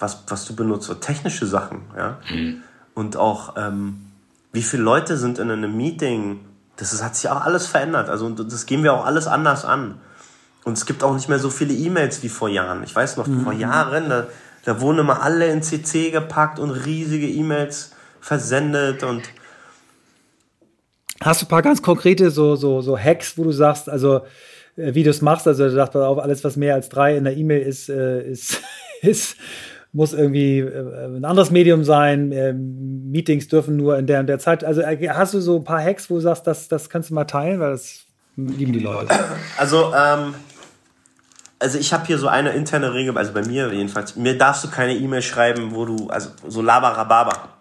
[0.00, 2.18] was, was du benutzt, so technische Sachen, ja.
[2.28, 2.62] Mhm.
[2.94, 4.10] Und auch, ähm,
[4.50, 6.40] wie viele Leute sind in einem Meeting,
[6.76, 8.08] das ist, hat sich auch alles verändert.
[8.08, 10.00] Also das gehen wir auch alles anders an.
[10.64, 12.82] Und es gibt auch nicht mehr so viele E-Mails wie vor Jahren.
[12.82, 13.44] Ich weiß noch, mhm.
[13.44, 14.26] vor Jahren, da,
[14.64, 19.22] da wurden immer alle in CC gepackt und riesige E-Mails versendet und
[21.20, 24.22] Hast du ein paar ganz konkrete so, so, so Hacks, wo du sagst, also
[24.76, 27.24] äh, wie du es machst, also du sagst auf, alles, was mehr als drei in
[27.24, 28.60] der E-Mail ist, äh, ist,
[29.02, 29.36] ist,
[29.92, 32.30] muss irgendwie äh, ein anderes Medium sein.
[32.30, 34.62] Äh, Meetings dürfen nur in der und der Zeit.
[34.62, 37.14] Also äh, hast du so ein paar Hacks, wo du sagst, das, das kannst du
[37.14, 38.04] mal teilen, weil das
[38.36, 39.12] lieben die Leute.
[39.56, 40.34] Also, ähm,
[41.58, 44.70] also ich habe hier so eine interne Regel, also bei mir jedenfalls, mir darfst du
[44.70, 47.57] keine E-Mail schreiben, wo du, also so labarababa.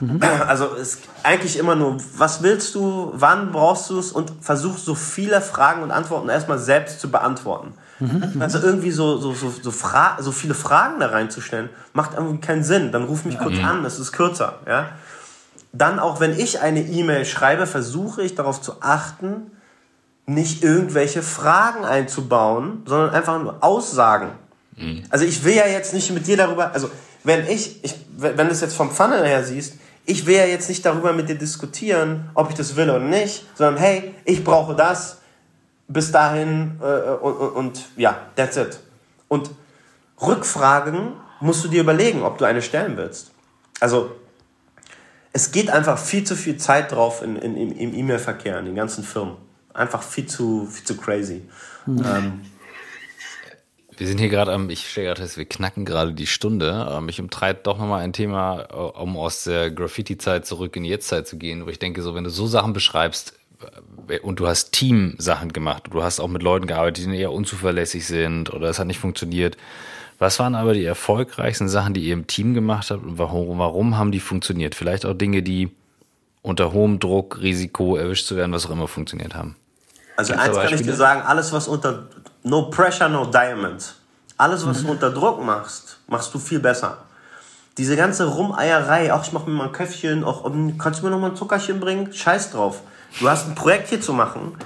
[0.00, 0.20] Mhm.
[0.46, 4.94] Also ist eigentlich immer nur, was willst du, wann brauchst du es und versuch so
[4.94, 7.74] viele Fragen und Antworten erstmal selbst zu beantworten.
[7.98, 8.40] Mhm.
[8.40, 12.62] Also irgendwie so, so, so, so, Fra so viele Fragen da reinzustellen, macht irgendwie keinen
[12.62, 12.92] Sinn.
[12.92, 13.64] Dann ruf mich kurz mhm.
[13.64, 14.58] an, das ist kürzer.
[14.66, 14.90] Ja?
[15.72, 19.50] Dann auch wenn ich eine E-Mail schreibe, versuche ich darauf zu achten,
[20.26, 24.32] nicht irgendwelche Fragen einzubauen, sondern einfach nur Aussagen.
[24.76, 25.04] Mhm.
[25.08, 26.90] Also ich will ja jetzt nicht mit dir darüber, also
[27.24, 29.74] wenn ich, ich wenn du es jetzt vom Funnel her siehst,
[30.06, 33.44] ich will ja jetzt nicht darüber mit dir diskutieren, ob ich das will oder nicht,
[33.54, 35.18] sondern hey, ich brauche das,
[35.88, 38.80] bis dahin äh, und, und, und ja, that's it.
[39.28, 39.50] Und
[40.20, 43.32] Rückfragen musst du dir überlegen, ob du eine stellen willst.
[43.80, 44.12] Also
[45.32, 49.04] es geht einfach viel zu viel Zeit drauf in, in, im E-Mail-Verkehr in den ganzen
[49.04, 49.36] Firmen.
[49.74, 51.42] Einfach viel zu, viel zu crazy.
[51.84, 52.04] Mhm.
[52.06, 52.40] Ähm,
[53.96, 56.88] wir sind hier gerade am, ich stelle gerade fest, wir knacken gerade die Stunde.
[56.90, 60.90] Ähm, mich umtreibt doch nochmal ein Thema, äh, um aus der Graffiti-Zeit zurück in die
[60.90, 63.34] Jetztzeit zu gehen, wo ich denke, so, wenn du so Sachen beschreibst,
[64.08, 68.06] äh, und du hast Team-Sachen gemacht, du hast auch mit Leuten gearbeitet, die eher unzuverlässig
[68.06, 69.56] sind oder es hat nicht funktioniert.
[70.18, 73.98] Was waren aber die erfolgreichsten Sachen, die ihr im Team gemacht habt und warum, warum
[73.98, 74.74] haben die funktioniert?
[74.74, 75.70] Vielleicht auch Dinge, die
[76.42, 79.56] unter hohem Druck, Risiko erwischt zu werden, was auch immer funktioniert haben.
[80.16, 82.08] Also eins kann ich dir sagen, alles was unter
[82.46, 83.96] no pressure, no diamonds.
[84.38, 84.86] Alles was mhm.
[84.86, 86.98] du unter Druck machst, machst du viel besser.
[87.76, 91.18] Diese ganze Rumeierei, auch ich mache mir mal ein Köpfchen, auch kannst du mir noch
[91.18, 92.12] mal ein Zuckerchen bringen?
[92.12, 92.80] Scheiß drauf.
[93.20, 94.56] Du hast ein Projekt hier zu machen.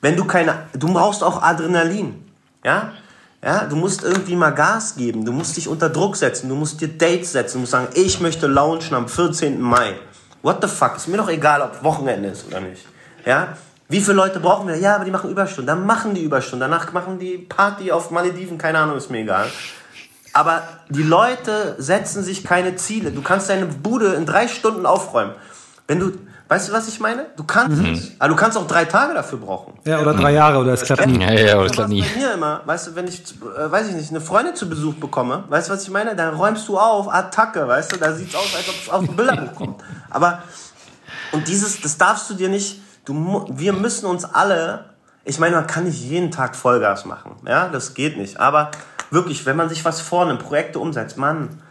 [0.00, 2.24] Wenn du keine, du brauchst auch Adrenalin,
[2.64, 2.92] ja?
[3.42, 6.78] Ja, du musst irgendwie mal Gas geben, du musst dich unter Druck setzen, du musst
[6.82, 9.58] dir Dates setzen, du musst sagen, ich möchte launchen am 14.
[9.58, 9.94] Mai.
[10.42, 10.96] What the fuck?
[10.96, 12.84] Ist mir doch egal, ob Wochenende ist oder nicht.
[13.24, 13.56] Ja?
[13.90, 14.76] Wie viele Leute brauchen wir?
[14.76, 15.66] Ja, aber die machen Überstunden.
[15.66, 16.60] Dann machen die Überstunden.
[16.60, 18.56] Danach machen die Party auf Malediven.
[18.56, 19.46] Keine Ahnung, ist mir egal.
[20.32, 23.10] Aber die Leute setzen sich keine Ziele.
[23.10, 25.34] Du kannst deine Bude in drei Stunden aufräumen.
[25.88, 26.12] Wenn du,
[26.50, 27.26] Weißt du, was ich meine?
[27.36, 27.92] Du kannst mhm.
[27.92, 28.10] es.
[28.18, 29.74] Aber du kannst auch drei Tage dafür brauchen.
[29.84, 31.22] Ja, oder drei Jahre, oder es klappt nie.
[31.22, 32.02] Ja, ja, oder es klappt nie.
[32.02, 34.94] Bei mir immer, weißt du, wenn ich, äh, weiß ich nicht, eine Freundin zu Besuch
[34.94, 36.16] bekomme, weißt du, was ich meine?
[36.16, 39.14] Dann räumst du auf, Attacke, weißt du, da sieht's aus, als ob es aus dem
[39.14, 39.80] Bilderbuch kommt.
[40.10, 40.42] Aber,
[41.30, 44.90] und dieses, das darfst du dir nicht, du, wir müssen uns alle,
[45.24, 48.38] ich meine, man kann nicht jeden Tag Vollgas machen, ja, das geht nicht.
[48.40, 48.70] Aber
[49.10, 51.62] wirklich, wenn man sich was vornimmt, Projekte umsetzt, Mann,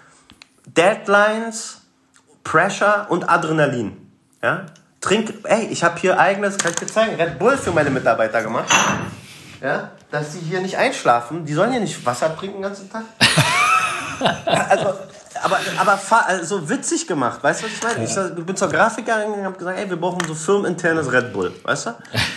[0.65, 1.81] Deadlines,
[2.43, 4.11] Pressure und Adrenalin.
[4.41, 4.65] Ja?
[5.01, 8.41] Trink, ey, ich habe hier eigenes, kann ich dir zeigen, Red Bull für meine Mitarbeiter
[8.41, 8.69] gemacht.
[9.61, 9.91] Ja?
[10.11, 11.45] Dass sie hier nicht einschlafen.
[11.45, 13.03] Die sollen hier nicht Wasser trinken den ganzen Tag.
[14.69, 14.93] also,
[15.43, 18.03] aber, aber also witzig gemacht, weißt du, was ich meine?
[18.03, 21.51] Ich, ich bin zur Grafikerin und habe gesagt, ey, wir brauchen so firmeninternes Red Bull,
[21.63, 21.91] weißt du?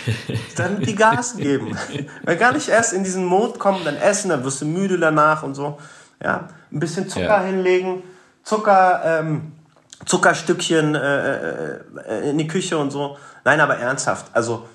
[0.55, 1.77] Dann die Gas geben.
[2.23, 5.43] Weil gar nicht erst in diesen Mode kommen, dann essen, dann wirst du müde danach
[5.43, 5.79] und so.
[6.23, 7.41] Ja, ein bisschen Zucker ja.
[7.41, 8.03] hinlegen,
[8.43, 9.53] Zucker, ähm,
[10.05, 13.17] Zuckerstückchen äh, äh, in die Küche und so.
[13.43, 14.27] Nein, aber ernsthaft.
[14.33, 14.67] Also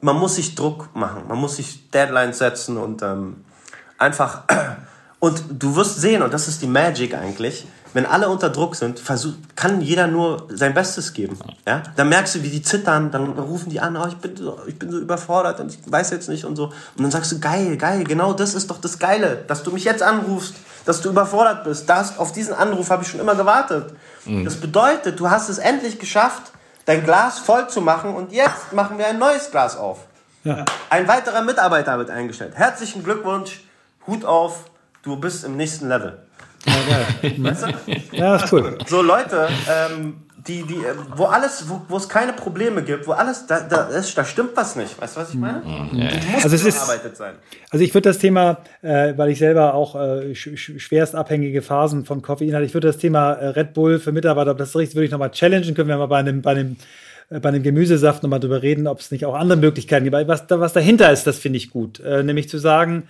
[0.00, 3.44] man muss sich Druck machen, man muss sich Deadlines setzen und ähm,
[3.96, 4.42] einfach
[5.22, 7.64] und du wirst sehen und das ist die Magic eigentlich.
[7.92, 11.38] Wenn alle unter Druck sind, versuch, kann jeder nur sein Bestes geben.
[11.64, 11.84] Ja?
[11.94, 14.76] Dann merkst du, wie die zittern, dann rufen die an, oh, ich, bin so, ich
[14.76, 16.64] bin so überfordert und ich weiß jetzt nicht und so.
[16.64, 19.84] Und dann sagst du, geil, geil, genau das ist doch das Geile, dass du mich
[19.84, 20.54] jetzt anrufst,
[20.86, 21.88] dass du überfordert bist.
[21.88, 23.94] Das, auf diesen Anruf habe ich schon immer gewartet.
[24.24, 24.44] Mhm.
[24.44, 26.50] Das bedeutet, du hast es endlich geschafft,
[26.84, 30.00] dein Glas voll zu machen und jetzt machen wir ein neues Glas auf.
[30.42, 30.64] Ja.
[30.90, 32.54] Ein weiterer Mitarbeiter wird eingestellt.
[32.56, 33.62] Herzlichen Glückwunsch,
[34.08, 34.64] Hut auf,
[35.02, 36.18] du bist im nächsten Level.
[36.66, 37.32] Ja.
[37.38, 38.16] Weißt du?
[38.16, 38.78] ja ist cool.
[38.86, 40.78] So Leute, ähm, die, die,
[41.16, 44.50] wo alles, wo, wo es keine Probleme gibt, wo alles, da, da, ist, da stimmt
[44.54, 45.00] was nicht.
[45.00, 45.60] Weißt du, was ich meine?
[45.60, 45.98] Mhm.
[46.32, 46.86] muss also es ist,
[47.16, 47.34] sein.
[47.70, 52.04] Also ich würde das Thema, äh, weil ich selber auch äh, sch schwerst abhängige Phasen
[52.04, 54.96] von Koffein hatte, ich würde das Thema äh, Red Bull für Mitarbeiter, ob das richtig
[54.96, 56.76] würde ich nochmal challengen, können wir mal bei einem, bei einem
[57.30, 60.28] äh, bei einem Gemüsesaft nochmal drüber reden, ob es nicht auch andere Möglichkeiten gibt.
[60.28, 62.00] Was, was dahinter ist, das finde ich gut.
[62.00, 63.04] Äh, nämlich zu sagen,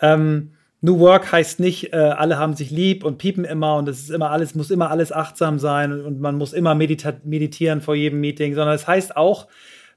[0.00, 4.00] ähm, New Work heißt nicht, äh, alle haben sich lieb und piepen immer und es
[4.00, 7.96] ist immer alles, muss immer alles achtsam sein und, und man muss immer meditieren vor
[7.96, 9.48] jedem Meeting, sondern es heißt auch,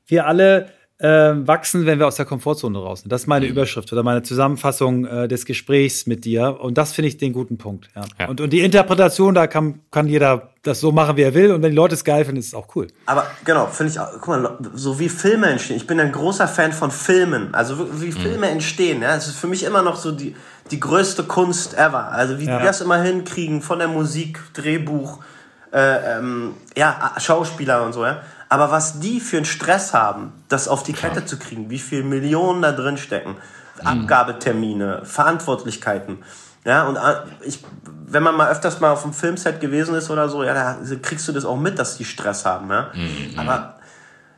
[0.08, 0.70] wir alle
[1.02, 3.12] äh, wachsen, wenn wir aus der Komfortzone raus sind.
[3.12, 3.54] Das ist meine mhm.
[3.54, 6.60] Überschrift oder meine Zusammenfassung äh, des Gesprächs mit dir.
[6.62, 7.90] Und das finde ich den guten Punkt.
[7.96, 8.04] Ja.
[8.20, 8.28] ja.
[8.30, 11.52] Und, und die Interpretation, da kann, kann jeder das so machen, wie er will.
[11.54, 12.88] Und wenn die Leute es geil finden, ist es auch cool.
[13.08, 15.78] Aber genau, finde ich auch, guck mal, so wie Filme entstehen.
[15.78, 17.52] Ich bin ein großer Fan von Filmen.
[17.56, 18.12] Also wie mhm.
[18.12, 18.54] Filme mhm.
[18.54, 19.02] entstehen.
[19.02, 20.36] Ja, das ist für mich immer noch so die,
[20.72, 22.12] die größte Kunst ever.
[22.12, 22.60] Also wie ja.
[22.60, 25.20] die das immer hinkriegen, von der Musik, Drehbuch,
[25.72, 28.22] äh, ähm, ja, Schauspieler und so, ja.
[28.50, 32.04] Aber was die für einen Stress haben, das auf die Kette zu kriegen, wie viel
[32.04, 33.38] Millionen da drin stecken,
[33.82, 33.88] mhm.
[33.88, 36.24] Abgabetermine, Verantwortlichkeiten.
[36.66, 37.64] Ja, und äh, ich,
[38.08, 41.28] wenn man mal öfters mal auf dem Filmset gewesen ist oder so, ja, da kriegst
[41.28, 42.70] du das auch mit, dass die Stress haben.
[42.70, 42.90] Ja?
[42.94, 43.40] Mhm.
[43.40, 43.76] Aber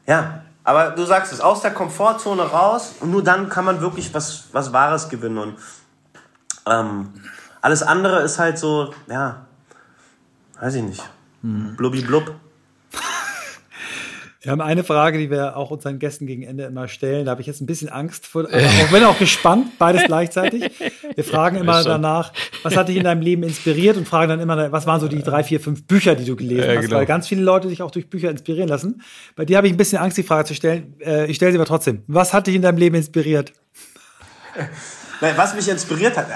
[0.06, 4.14] ja, aber du sagst es, aus der Komfortzone raus und nur dann kann man wirklich
[4.14, 5.38] was, was Wahres gewinnen.
[5.38, 5.58] Und
[6.68, 7.10] ähm,
[7.62, 9.46] alles andere ist halt so, ja,
[10.60, 11.04] weiß ich nicht.
[11.42, 11.76] Mhm.
[11.76, 12.36] Blubbi blub.
[14.42, 17.24] Wir haben eine Frage, die wir auch unseren Gästen gegen Ende immer stellen.
[17.24, 20.70] Da habe ich jetzt ein bisschen Angst vor, auch wenn auch gespannt, beides gleichzeitig.
[21.16, 24.70] Wir fragen immer danach, was hat dich in deinem Leben inspiriert und fragen dann immer,
[24.74, 26.98] was waren so die drei, vier, fünf Bücher, die du gelesen ja, hast, genau.
[26.98, 29.02] weil ganz viele Leute sich auch durch Bücher inspirieren lassen.
[29.38, 31.00] Bei dir habe ich ein bisschen Angst, die Frage zu stellen.
[31.00, 32.04] Äh, ich stelle sie aber trotzdem.
[32.08, 33.54] Was hat dich in deinem Leben inspiriert?
[35.38, 36.28] Was mich inspiriert hat,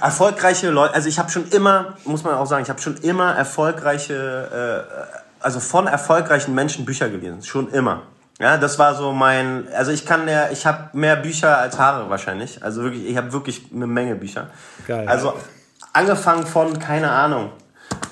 [0.00, 3.34] erfolgreiche Leute, also ich habe schon immer, muss man auch sagen, ich habe schon immer
[3.34, 8.02] erfolgreiche äh, also von erfolgreichen Menschen Bücher gelesen, schon immer.
[8.40, 12.10] Ja, das war so mein, also ich kann ja, ich habe mehr Bücher als Haare
[12.10, 12.62] wahrscheinlich.
[12.62, 14.48] Also wirklich, ich habe wirklich eine Menge Bücher.
[14.86, 15.08] Geil.
[15.08, 15.34] Also
[15.92, 17.52] angefangen von, keine Ahnung,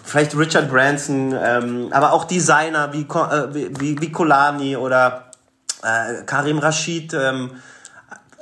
[0.05, 5.25] vielleicht Richard Branson, ähm, aber auch Designer wie, äh, wie, wie Kolani oder
[5.83, 7.51] äh, Karim Rashid, ähm,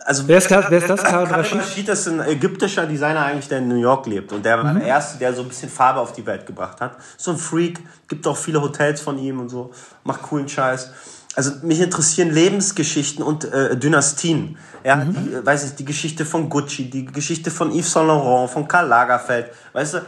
[0.04, 1.02] also wer ist, wer ist das?
[1.02, 1.58] Karim Rashid?
[1.58, 4.80] Rashid ist ein ägyptischer Designer eigentlich, der in New York lebt und der war mhm.
[4.80, 6.96] der erste, der so ein bisschen Farbe auf die Welt gebracht hat.
[7.16, 9.72] So ein Freak, gibt auch viele Hotels von ihm und so,
[10.04, 10.90] macht coolen Scheiß.
[11.34, 14.58] Also mich interessieren Lebensgeschichten und äh, Dynastien.
[14.84, 15.14] Ja, mhm.
[15.14, 18.88] die, weiß ich, die Geschichte von Gucci, die Geschichte von Yves Saint Laurent, von Karl
[18.88, 19.98] Lagerfeld, weißt du?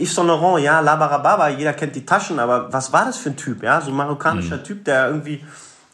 [0.00, 3.36] Yves Saint Laurent, ja, Labarababa, jeder kennt die Taschen, aber was war das für ein
[3.36, 3.62] Typ?
[3.62, 4.64] Ja, so ein marokkanischer mhm.
[4.64, 5.44] Typ, der irgendwie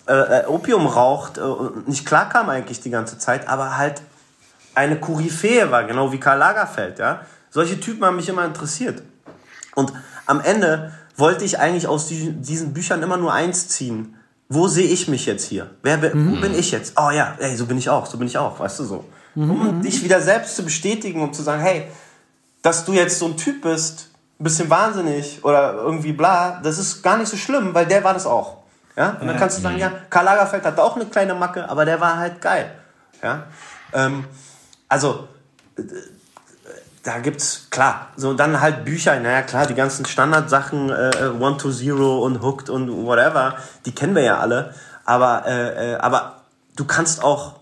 [0.07, 4.02] äh, äh, Opium raucht äh, und nicht klarkam eigentlich die ganze Zeit, aber halt
[4.74, 7.22] eine Koryphäe war, genau wie Karl Lagerfeld, ja.
[7.50, 9.02] Solche Typen haben mich immer interessiert.
[9.76, 9.92] Und
[10.26, 14.16] am Ende wollte ich eigentlich aus diesen, Büchern immer nur eins ziehen.
[14.48, 15.70] Wo sehe ich mich jetzt hier?
[15.82, 16.36] Wer, mhm.
[16.36, 16.94] Wo bin ich jetzt?
[16.96, 19.05] Oh ja, ey, so bin ich auch, so bin ich auch, weißt du so.
[19.36, 19.50] Mhm.
[19.50, 21.84] Um dich wieder selbst zu bestätigen und zu sagen, hey,
[22.62, 27.16] dass du jetzt so ein Typ bist, bisschen wahnsinnig oder irgendwie bla, das ist gar
[27.16, 28.63] nicht so schlimm, weil der war das auch.
[28.97, 29.16] Ja?
[29.20, 32.01] Und dann kannst du sagen, ja, Karl Lagerfeld hatte auch eine kleine Macke, aber der
[32.01, 32.70] war halt geil.
[33.22, 33.45] Ja?
[33.92, 34.24] Ähm,
[34.88, 35.28] also,
[37.03, 41.70] da gibt's, klar, so dann halt Bücher, naja klar, die ganzen Standardsachen, äh, One to
[41.70, 44.74] Zero und Hooked und whatever, die kennen wir ja alle.
[45.05, 46.42] Aber, äh, äh, aber
[46.76, 47.57] du kannst auch,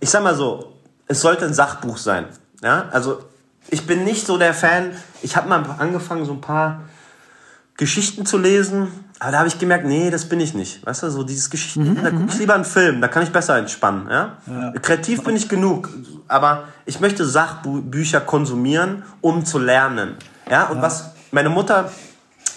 [0.00, 0.72] ich sag mal so,
[1.06, 2.26] es sollte ein Sachbuch sein.
[2.62, 3.22] Ja, also
[3.68, 4.96] ich bin nicht so der Fan.
[5.22, 6.80] Ich habe mal angefangen, so ein paar
[7.76, 10.84] Geschichten zu lesen, aber da habe ich gemerkt, nee, das bin ich nicht.
[10.84, 13.32] Weißt du, so dieses Geschichten, mhm, da gucke ich lieber einen Film, da kann ich
[13.32, 14.06] besser entspannen.
[14.10, 14.36] Ja?
[14.46, 14.72] ja?
[14.82, 15.88] Kreativ bin ich genug,
[16.28, 20.16] aber ich möchte Sachbücher konsumieren, um zu lernen.
[20.50, 20.82] Ja, und ja.
[20.82, 21.90] was meine Mutter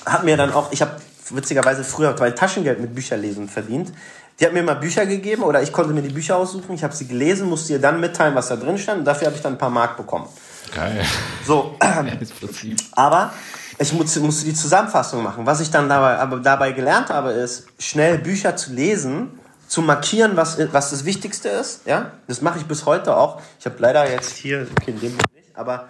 [0.06, 0.92] hat mir dann auch, ich habe
[1.30, 3.94] witzigerweise früher mein Taschengeld mit Bücherlesen verdient.
[4.38, 6.76] Die hat mir mal Bücher gegeben oder ich konnte mir die Bücher aussuchen.
[6.76, 9.00] Ich habe sie gelesen, musste ihr dann mitteilen, was da drin stand.
[9.00, 10.28] Und dafür habe ich dann ein paar Mark bekommen.
[10.76, 11.02] Geil.
[11.46, 11.78] So.
[12.92, 13.32] aber
[13.80, 15.46] ich musste, musste die Zusammenfassung machen.
[15.46, 20.36] Was ich dann dabei, aber dabei gelernt habe, ist, schnell Bücher zu lesen, zu markieren,
[20.36, 21.86] was, was das Wichtigste ist.
[21.86, 22.12] Ja?
[22.28, 23.42] Das mache ich bis heute auch.
[23.60, 25.90] Ich habe leider jetzt hier, okay, in dem Buch nicht, aber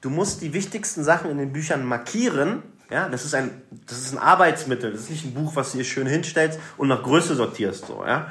[0.00, 2.62] du musst die wichtigsten Sachen in den Büchern markieren.
[2.88, 4.92] Ja, das ist ein, das ist ein Arbeitsmittel.
[4.92, 8.04] Das ist nicht ein Buch, was du hier schön hinstellst und nach Größe sortierst, so,
[8.06, 8.28] ja.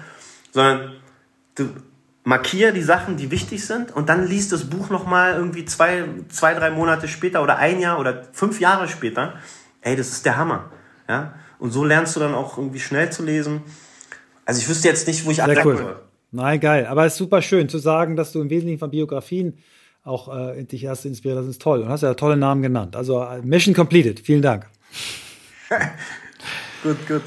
[0.53, 0.93] Sondern
[1.55, 1.69] du,
[2.25, 6.53] markiere die Sachen, die wichtig sind und dann liest das Buch nochmal irgendwie zwei, zwei,
[6.55, 9.35] drei Monate später oder ein Jahr oder fünf Jahre später.
[9.81, 10.71] Ey, das ist der Hammer.
[11.07, 11.35] Ja?
[11.59, 13.61] Und so lernst du dann auch irgendwie schnell zu lesen.
[14.43, 15.97] Also ich wüsste jetzt nicht, wo ich Sehr cool.
[16.31, 16.87] Nein, geil.
[16.87, 19.57] Aber es ist super schön zu sagen, dass du im Wesentlichen von Biografien
[20.03, 21.39] auch äh, dich erst inspiriert.
[21.39, 21.81] Das ist toll.
[21.81, 22.95] Und hast ja tolle Namen genannt.
[22.95, 24.19] Also äh, Mission completed.
[24.19, 24.67] Vielen Dank.
[26.83, 27.23] gut, gut.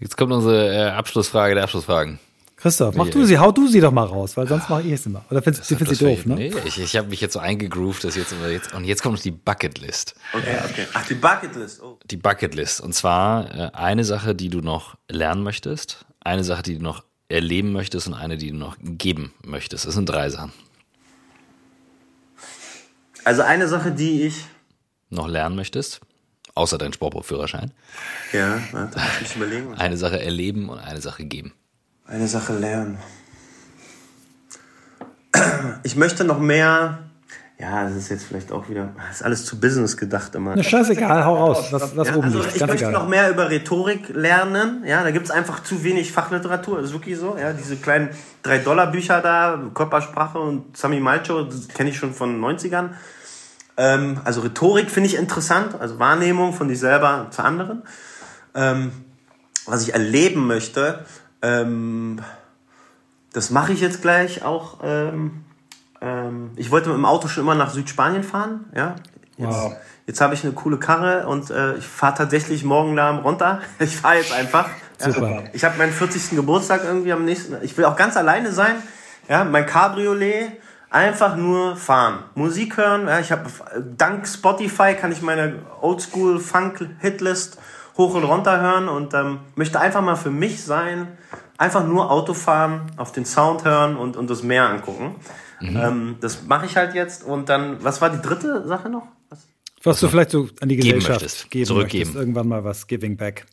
[0.00, 2.18] Jetzt kommt unsere äh, Abschlussfrage der Abschlussfragen.
[2.60, 5.06] Christoph, mach du sie, hau du sie doch mal raus, weil sonst mache ich es
[5.06, 5.24] immer.
[5.30, 6.34] Oder findest, du sie doof, ne?
[6.34, 9.30] Nee, ich, ich habe mich jetzt so eingegroovt, dass jetzt, jetzt und jetzt kommt die
[9.30, 10.16] Bucketlist.
[10.32, 10.86] Okay, okay.
[10.92, 11.80] Ach, die Bucketlist.
[11.80, 12.00] Oh.
[12.10, 12.80] Die Bucketlist.
[12.80, 17.04] Und zwar äh, eine Sache, die du noch lernen möchtest, eine Sache, die du noch
[17.28, 19.86] erleben möchtest und eine, die du noch geben möchtest.
[19.86, 20.52] Das sind drei Sachen.
[23.22, 24.46] Also eine Sache, die ich
[25.10, 26.00] noch lernen möchtest,
[26.56, 27.70] außer dein Sportbuchführerschein.
[28.32, 29.74] Ja, warte, muss ich überlegen.
[29.74, 31.52] Eine Sache erleben und eine Sache geben
[32.08, 32.98] eine Sache lernen.
[35.82, 36.98] Ich möchte noch mehr.
[37.60, 38.90] Ja, das ist jetzt vielleicht auch wieder.
[39.08, 40.54] Das ist alles zu Business gedacht immer.
[40.56, 41.72] Na, scheißegal, hau raus.
[41.72, 42.56] Was, was ja, oben also liegt.
[42.56, 42.92] Ich möchte egal.
[42.92, 44.84] noch mehr über Rhetorik lernen.
[44.86, 46.78] Ja, da gibt es einfach zu wenig Fachliteratur.
[46.78, 47.36] Das ist wirklich so.
[47.38, 48.10] Ja, diese kleinen
[48.44, 52.90] 3-Dollar-Bücher da, Körpersprache und Sami Malcho, das kenne ich schon von den 90ern.
[53.76, 55.80] Ähm, also Rhetorik finde ich interessant.
[55.80, 57.82] Also Wahrnehmung von sich selber zu anderen.
[58.54, 58.92] Ähm,
[59.66, 61.04] was ich erleben möchte,
[61.42, 62.20] ähm,
[63.32, 64.78] das mache ich jetzt gleich auch.
[64.82, 65.44] Ähm,
[66.00, 68.66] ähm, ich wollte mit dem Auto schon immer nach Südspanien fahren.
[68.74, 68.96] Ja?
[69.36, 69.76] Jetzt, wow.
[70.06, 73.60] jetzt habe ich eine coole Karre und äh, ich fahre tatsächlich morgen da runter.
[73.78, 74.68] Ich fahre jetzt einfach.
[74.98, 75.30] Super.
[75.30, 76.30] Ja, ich habe meinen 40.
[76.30, 77.56] Geburtstag irgendwie am nächsten.
[77.62, 78.76] Ich will auch ganz alleine sein.
[79.28, 80.52] Ja, mein Cabriolet
[80.90, 83.06] einfach nur fahren, Musik hören.
[83.06, 83.44] Ja, ich habe
[83.96, 87.58] dank Spotify kann ich meine Oldschool Funk Hitlist
[87.96, 91.18] hoch und runter hören und ähm, möchte einfach mal für mich sein,
[91.58, 95.16] einfach nur Auto fahren, auf den Sound hören und, und das Meer angucken.
[95.60, 95.76] Mhm.
[95.76, 99.08] Ähm, das mache ich halt jetzt und dann, was war die dritte Sache noch?
[99.28, 99.40] Was,
[99.82, 102.04] was du vielleicht so an die Gesellschaft möchtest, geben zurückgeben.
[102.04, 103.46] Möchtest, irgendwann mal was Giving Back.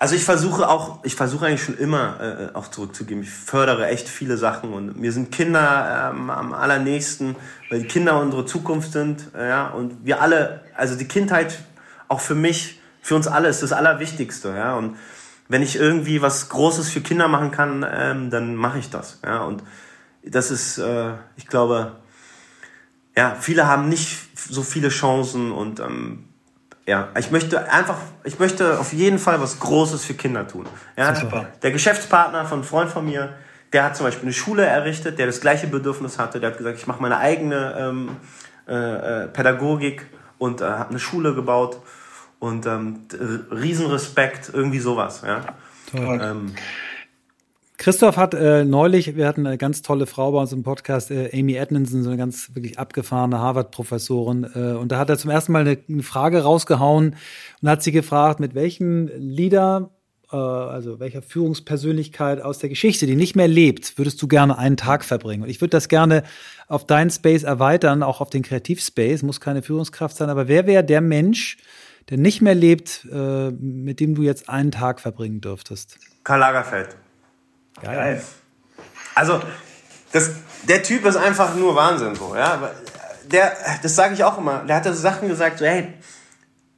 [0.00, 3.22] Also ich versuche auch, ich versuche eigentlich schon immer äh, auch zurückzugeben.
[3.22, 7.36] Ich fördere echt viele Sachen und mir sind Kinder ähm, am allernächsten,
[7.70, 11.60] weil die Kinder unsere Zukunft sind, äh, ja, und wir alle, also die Kindheit
[12.08, 14.76] auch für mich für uns alle ist das Allerwichtigste, ja.
[14.76, 14.96] Und
[15.48, 19.42] wenn ich irgendwie was Großes für Kinder machen kann, ähm, dann mache ich das, ja.
[19.44, 19.62] Und
[20.24, 21.96] das ist, äh, ich glaube,
[23.16, 26.28] ja, viele haben nicht so viele Chancen und ähm,
[26.86, 30.66] ja, ich möchte einfach, ich möchte auf jeden Fall was Großes für Kinder tun.
[30.96, 31.46] Ja, Super.
[31.62, 33.34] der Geschäftspartner von einem Freund von mir,
[33.72, 36.40] der hat zum Beispiel eine Schule errichtet, der das gleiche Bedürfnis hatte.
[36.40, 38.16] Der hat gesagt, ich mache meine eigene ähm,
[38.66, 40.06] äh, äh Pädagogik
[40.38, 41.78] und äh, habe eine Schule gebaut
[42.42, 43.06] und ähm,
[43.52, 45.22] Riesenrespekt, irgendwie sowas.
[45.24, 45.44] Ja.
[45.92, 46.20] Toll.
[46.20, 46.54] Ähm,
[47.78, 51.30] Christoph hat äh, neulich, wir hatten eine ganz tolle Frau bei uns im Podcast, äh,
[51.32, 54.46] Amy Edmondson, so eine ganz wirklich abgefahrene Harvard-Professorin.
[54.56, 57.14] Äh, und da hat er zum ersten Mal eine, eine, Frage rausgehauen
[57.60, 59.90] und hat sie gefragt, mit welchem Leader,
[60.32, 64.76] äh, also welcher Führungspersönlichkeit aus der Geschichte, die nicht mehr lebt, würdest du gerne einen
[64.76, 65.44] Tag verbringen?
[65.44, 66.24] Und ich würde das gerne
[66.66, 70.82] auf deinen Space erweitern, auch auf den Kreativspace, muss keine Führungskraft sein, aber wer wäre
[70.82, 71.58] der Mensch,
[72.10, 75.98] der nicht mehr lebt, äh, mit dem du jetzt einen Tag verbringen dürftest?
[76.24, 76.96] Karl Lagerfeld.
[77.82, 78.22] Geil.
[79.14, 79.40] Also,
[80.12, 80.30] das,
[80.68, 82.70] der Typ ist einfach nur Wahnsinn, so, ja.
[83.30, 85.92] der, das sage ich auch immer, der hatte so Sachen gesagt, so, hey,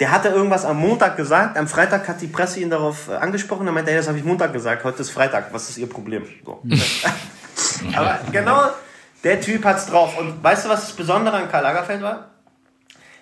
[0.00, 3.66] der hatte irgendwas am Montag gesagt, am Freitag hat die Presse ihn darauf äh, angesprochen,
[3.66, 6.24] dann meinte er, das habe ich Montag gesagt, heute ist Freitag, was ist ihr Problem?
[6.44, 6.62] So.
[7.94, 8.70] Aber genau
[9.24, 10.16] der Typ hat's drauf.
[10.18, 12.33] Und weißt du, was das Besondere an Karl Lagerfeld war?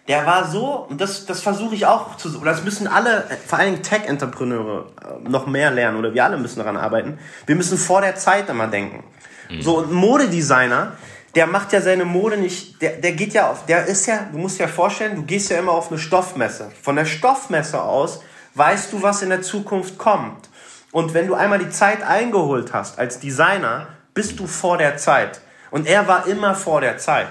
[0.08, 3.60] Der war so, und das, das versuche ich auch zu, oder das müssen alle, vor
[3.60, 7.18] allem Tech-Entrepreneure, äh, noch mehr lernen, oder wir alle müssen daran arbeiten.
[7.46, 9.04] Wir müssen vor der Zeit immer denken.
[9.48, 9.62] Mhm.
[9.62, 10.92] So, und Modedesigner,
[11.34, 14.38] der macht ja seine Mode nicht, der, der geht ja auf, der ist ja, du
[14.38, 16.70] musst dir ja vorstellen, du gehst ja immer auf eine Stoffmesse.
[16.82, 18.20] Von der Stoffmesse aus
[18.54, 20.48] weißt du, was in der Zukunft kommt.
[20.90, 25.40] Und wenn du einmal die Zeit eingeholt hast als Designer, bist du vor der Zeit.
[25.70, 27.28] Und er war immer vor der Zeit.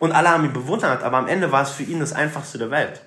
[0.00, 2.72] Und alle haben ihn bewundert, aber am Ende war es für ihn das Einfachste der
[2.72, 3.02] Welt.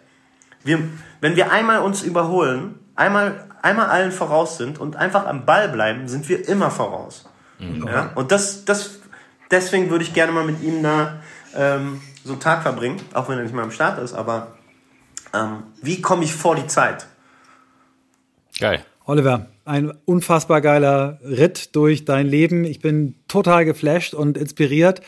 [0.64, 0.80] Wir,
[1.20, 6.08] wenn wir einmal uns überholen, einmal, einmal allen voraus sind und einfach am Ball bleiben,
[6.08, 7.26] sind wir immer voraus.
[7.60, 7.86] Mhm.
[7.88, 8.12] Ja?
[8.16, 9.02] Und das, das
[9.52, 11.20] deswegen würde ich gerne mal mit ihm da
[11.56, 14.56] ähm, so einen Tag verbringen, auch wenn er nicht mal am Start ist, aber
[15.34, 17.08] ähm, wie komme ich vor die Zeit?
[18.60, 18.86] Geil.
[19.06, 22.64] Oliver, ein unfassbar geiler Ritt durch dein Leben.
[22.64, 25.02] Ich bin total geflasht und inspiriert,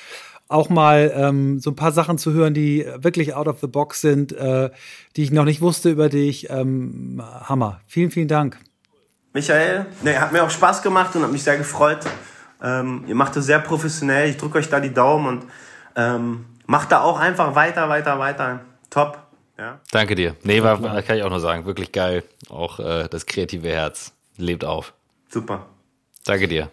[0.48, 4.02] auch mal ähm, so ein paar Sachen zu hören, die wirklich out of the box
[4.02, 4.70] sind, äh,
[5.16, 6.50] die ich noch nicht wusste über dich.
[6.50, 7.82] Ähm, Hammer.
[7.88, 8.58] Vielen, vielen Dank.
[9.34, 12.00] Michael, nee, hat mir auch Spaß gemacht und hat mich sehr gefreut.
[12.64, 14.30] Ähm, ihr macht das sehr professionell.
[14.30, 15.46] Ich drücke euch da die Daumen und
[15.96, 18.62] ähm, macht da auch einfach weiter, weiter, weiter.
[18.90, 19.20] Top.
[19.58, 19.80] Ja.
[19.92, 20.36] Danke dir.
[20.44, 21.66] Nee, war, kann ich auch nur sagen.
[21.66, 22.24] Wirklich geil.
[22.50, 24.94] Auch äh, das kreative Herz lebt auf.
[25.30, 25.66] Super.
[26.26, 26.72] Danke dir.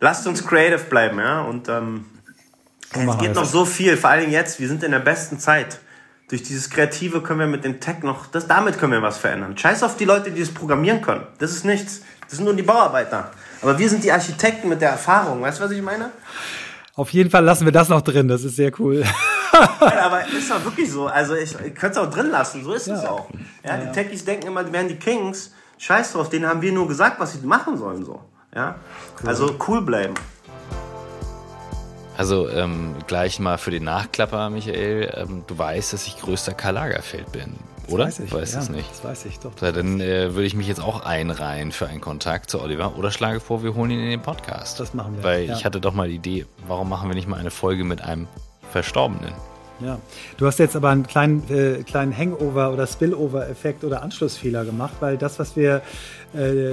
[0.00, 1.42] Lasst uns creative bleiben, ja.
[1.42, 2.04] Und ähm,
[2.92, 4.60] es geht noch so viel, vor allem jetzt.
[4.60, 5.78] Wir sind in der besten Zeit.
[6.28, 9.56] Durch dieses Kreative können wir mit dem Tech noch, das, damit können wir was verändern.
[9.56, 11.24] Scheiß auf die Leute, die es programmieren können.
[11.38, 12.00] Das ist nichts.
[12.22, 13.30] Das sind nur die Bauarbeiter.
[13.62, 15.42] Aber wir sind die Architekten mit der Erfahrung.
[15.42, 16.10] Weißt du, was ich meine?
[16.94, 18.26] Auf jeden Fall lassen wir das noch drin.
[18.26, 19.04] Das ist sehr cool.
[19.80, 21.06] Nein, aber ist doch wirklich so.
[21.06, 22.64] Also ich, ich könnte es auch drin lassen.
[22.64, 22.94] So ist ja.
[22.94, 23.28] es auch.
[23.62, 25.52] Ja, ja, die Techies denken immer, die wären die Kings.
[25.78, 28.04] Scheiß drauf, denen haben wir nur gesagt, was sie machen sollen.
[28.04, 28.20] So.
[28.54, 28.76] Ja?
[29.20, 29.28] Cool.
[29.28, 30.14] Also cool bleiben.
[32.16, 35.12] Also ähm, gleich mal für den Nachklapper, Michael.
[35.16, 37.56] Ähm, du weißt, dass ich größter Karl Lagerfeld bin.
[37.88, 38.06] Oder?
[38.06, 38.32] Das weiß ich.
[38.32, 38.90] Weiß ja, es nicht.
[38.90, 39.52] Das weiß ich doch.
[39.60, 43.10] Ja, dann äh, würde ich mich jetzt auch einreihen für einen Kontakt zu Oliver oder
[43.10, 44.80] schlage vor, wir holen ihn in den Podcast.
[44.80, 45.24] Das machen wir.
[45.24, 45.54] Weil ja.
[45.54, 48.26] ich hatte doch mal die Idee, warum machen wir nicht mal eine Folge mit einem
[48.72, 49.32] Verstorbenen?
[49.78, 49.98] Ja,
[50.38, 55.18] du hast jetzt aber einen kleinen, äh, kleinen Hangover- oder Spillover-Effekt oder Anschlussfehler gemacht, weil
[55.18, 55.82] das, was wir,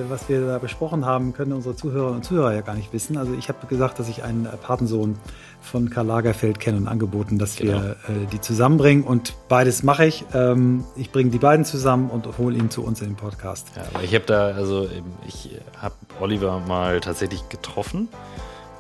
[0.10, 3.18] was wir da besprochen haben, können unsere Zuhörerinnen und Zuhörer ja gar nicht wissen.
[3.18, 5.18] Also ich habe gesagt, dass ich einen Patensohn
[5.62, 7.74] von Karl Lagerfeld kenne und angeboten, dass genau.
[7.74, 10.26] wir äh, die zusammenbringen und beides mache ich.
[10.34, 13.68] Ähm, ich bringe die beiden zusammen und hole ihn zu uns in den Podcast.
[13.76, 14.88] Ja, aber ich habe da, also
[15.26, 15.50] ich
[15.82, 18.10] habe Oliver mal tatsächlich getroffen,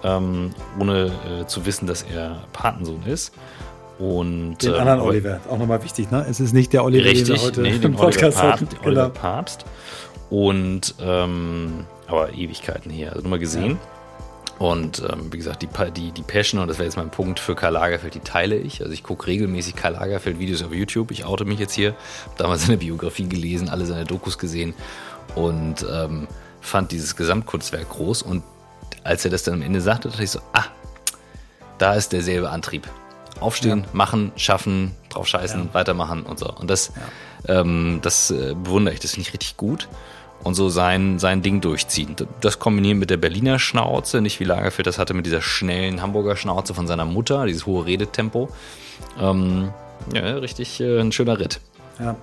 [0.03, 1.11] ähm, ohne
[1.41, 3.33] äh, zu wissen, dass er Patensohn ist.
[3.99, 6.25] Und, den anderen ähm, Oliver, auch nochmal wichtig, ne?
[6.27, 8.85] Es ist nicht der Oliver, richtig, den wir heute nee, im Podcast Oliver Papst, genau.
[8.85, 9.65] Oliver Papst.
[10.33, 13.77] Und ähm, aber Ewigkeiten her, also nochmal gesehen.
[14.59, 14.65] Ja.
[14.65, 17.53] Und ähm, wie gesagt, die, die, die Passion, und das wäre jetzt mein Punkt für
[17.53, 18.81] Karl Lagerfeld, die teile ich.
[18.81, 21.11] Also ich gucke regelmäßig Karl Lagerfeld-Videos auf YouTube.
[21.11, 21.89] Ich oute mich jetzt hier.
[22.25, 24.73] Habe damals seine Biografie gelesen, alle seine Dokus gesehen
[25.35, 26.27] und ähm,
[26.61, 28.23] fand dieses Gesamtkunstwerk groß.
[28.23, 28.41] Und
[29.03, 30.65] als er das dann am Ende sagte, dachte ich so, ah,
[31.77, 32.87] da ist derselbe Antrieb
[33.39, 33.89] aufstehen, ja.
[33.93, 35.73] machen, schaffen, drauf scheißen, ja.
[35.75, 36.51] weitermachen und so.
[36.51, 36.91] Und das,
[37.47, 39.87] ähm, das äh, bewundere ich, das finde ich richtig gut.
[40.43, 42.15] Und so sein, sein Ding durchziehen.
[42.41, 46.35] Das kombinieren mit der Berliner Schnauze, nicht wie Lagerfeld das hatte mit dieser schnellen Hamburger
[46.35, 48.49] Schnauze von seiner Mutter, dieses hohe Redetempo.
[49.19, 49.69] Ähm,
[50.13, 51.61] ja, richtig äh, ein schöner Ritt.
[51.99, 52.15] Ja,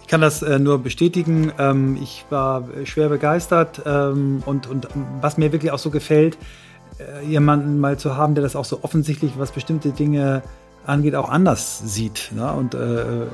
[0.00, 1.52] ich kann das äh, nur bestätigen.
[1.58, 4.88] Ähm, ich war schwer begeistert ähm, und, und
[5.20, 6.38] was mir wirklich auch so gefällt,
[6.98, 10.42] äh, jemanden mal zu haben, der das auch so offensichtlich, was bestimmte Dinge
[10.86, 12.52] angeht, auch anders sieht ne?
[12.52, 13.26] und äh,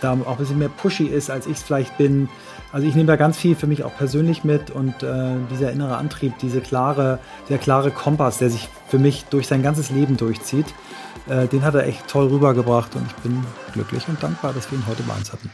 [0.00, 2.28] da auch ein bisschen mehr pushy ist, als ich es vielleicht bin.
[2.72, 5.96] Also ich nehme da ganz viel für mich auch persönlich mit und äh, dieser innere
[5.96, 7.18] Antrieb, diese klare,
[7.48, 10.66] der klare Kompass, der sich für mich durch sein ganzes Leben durchzieht,
[11.28, 14.78] äh, den hat er echt toll rübergebracht und ich bin glücklich und dankbar, dass wir
[14.78, 15.50] ihn heute bei uns hatten.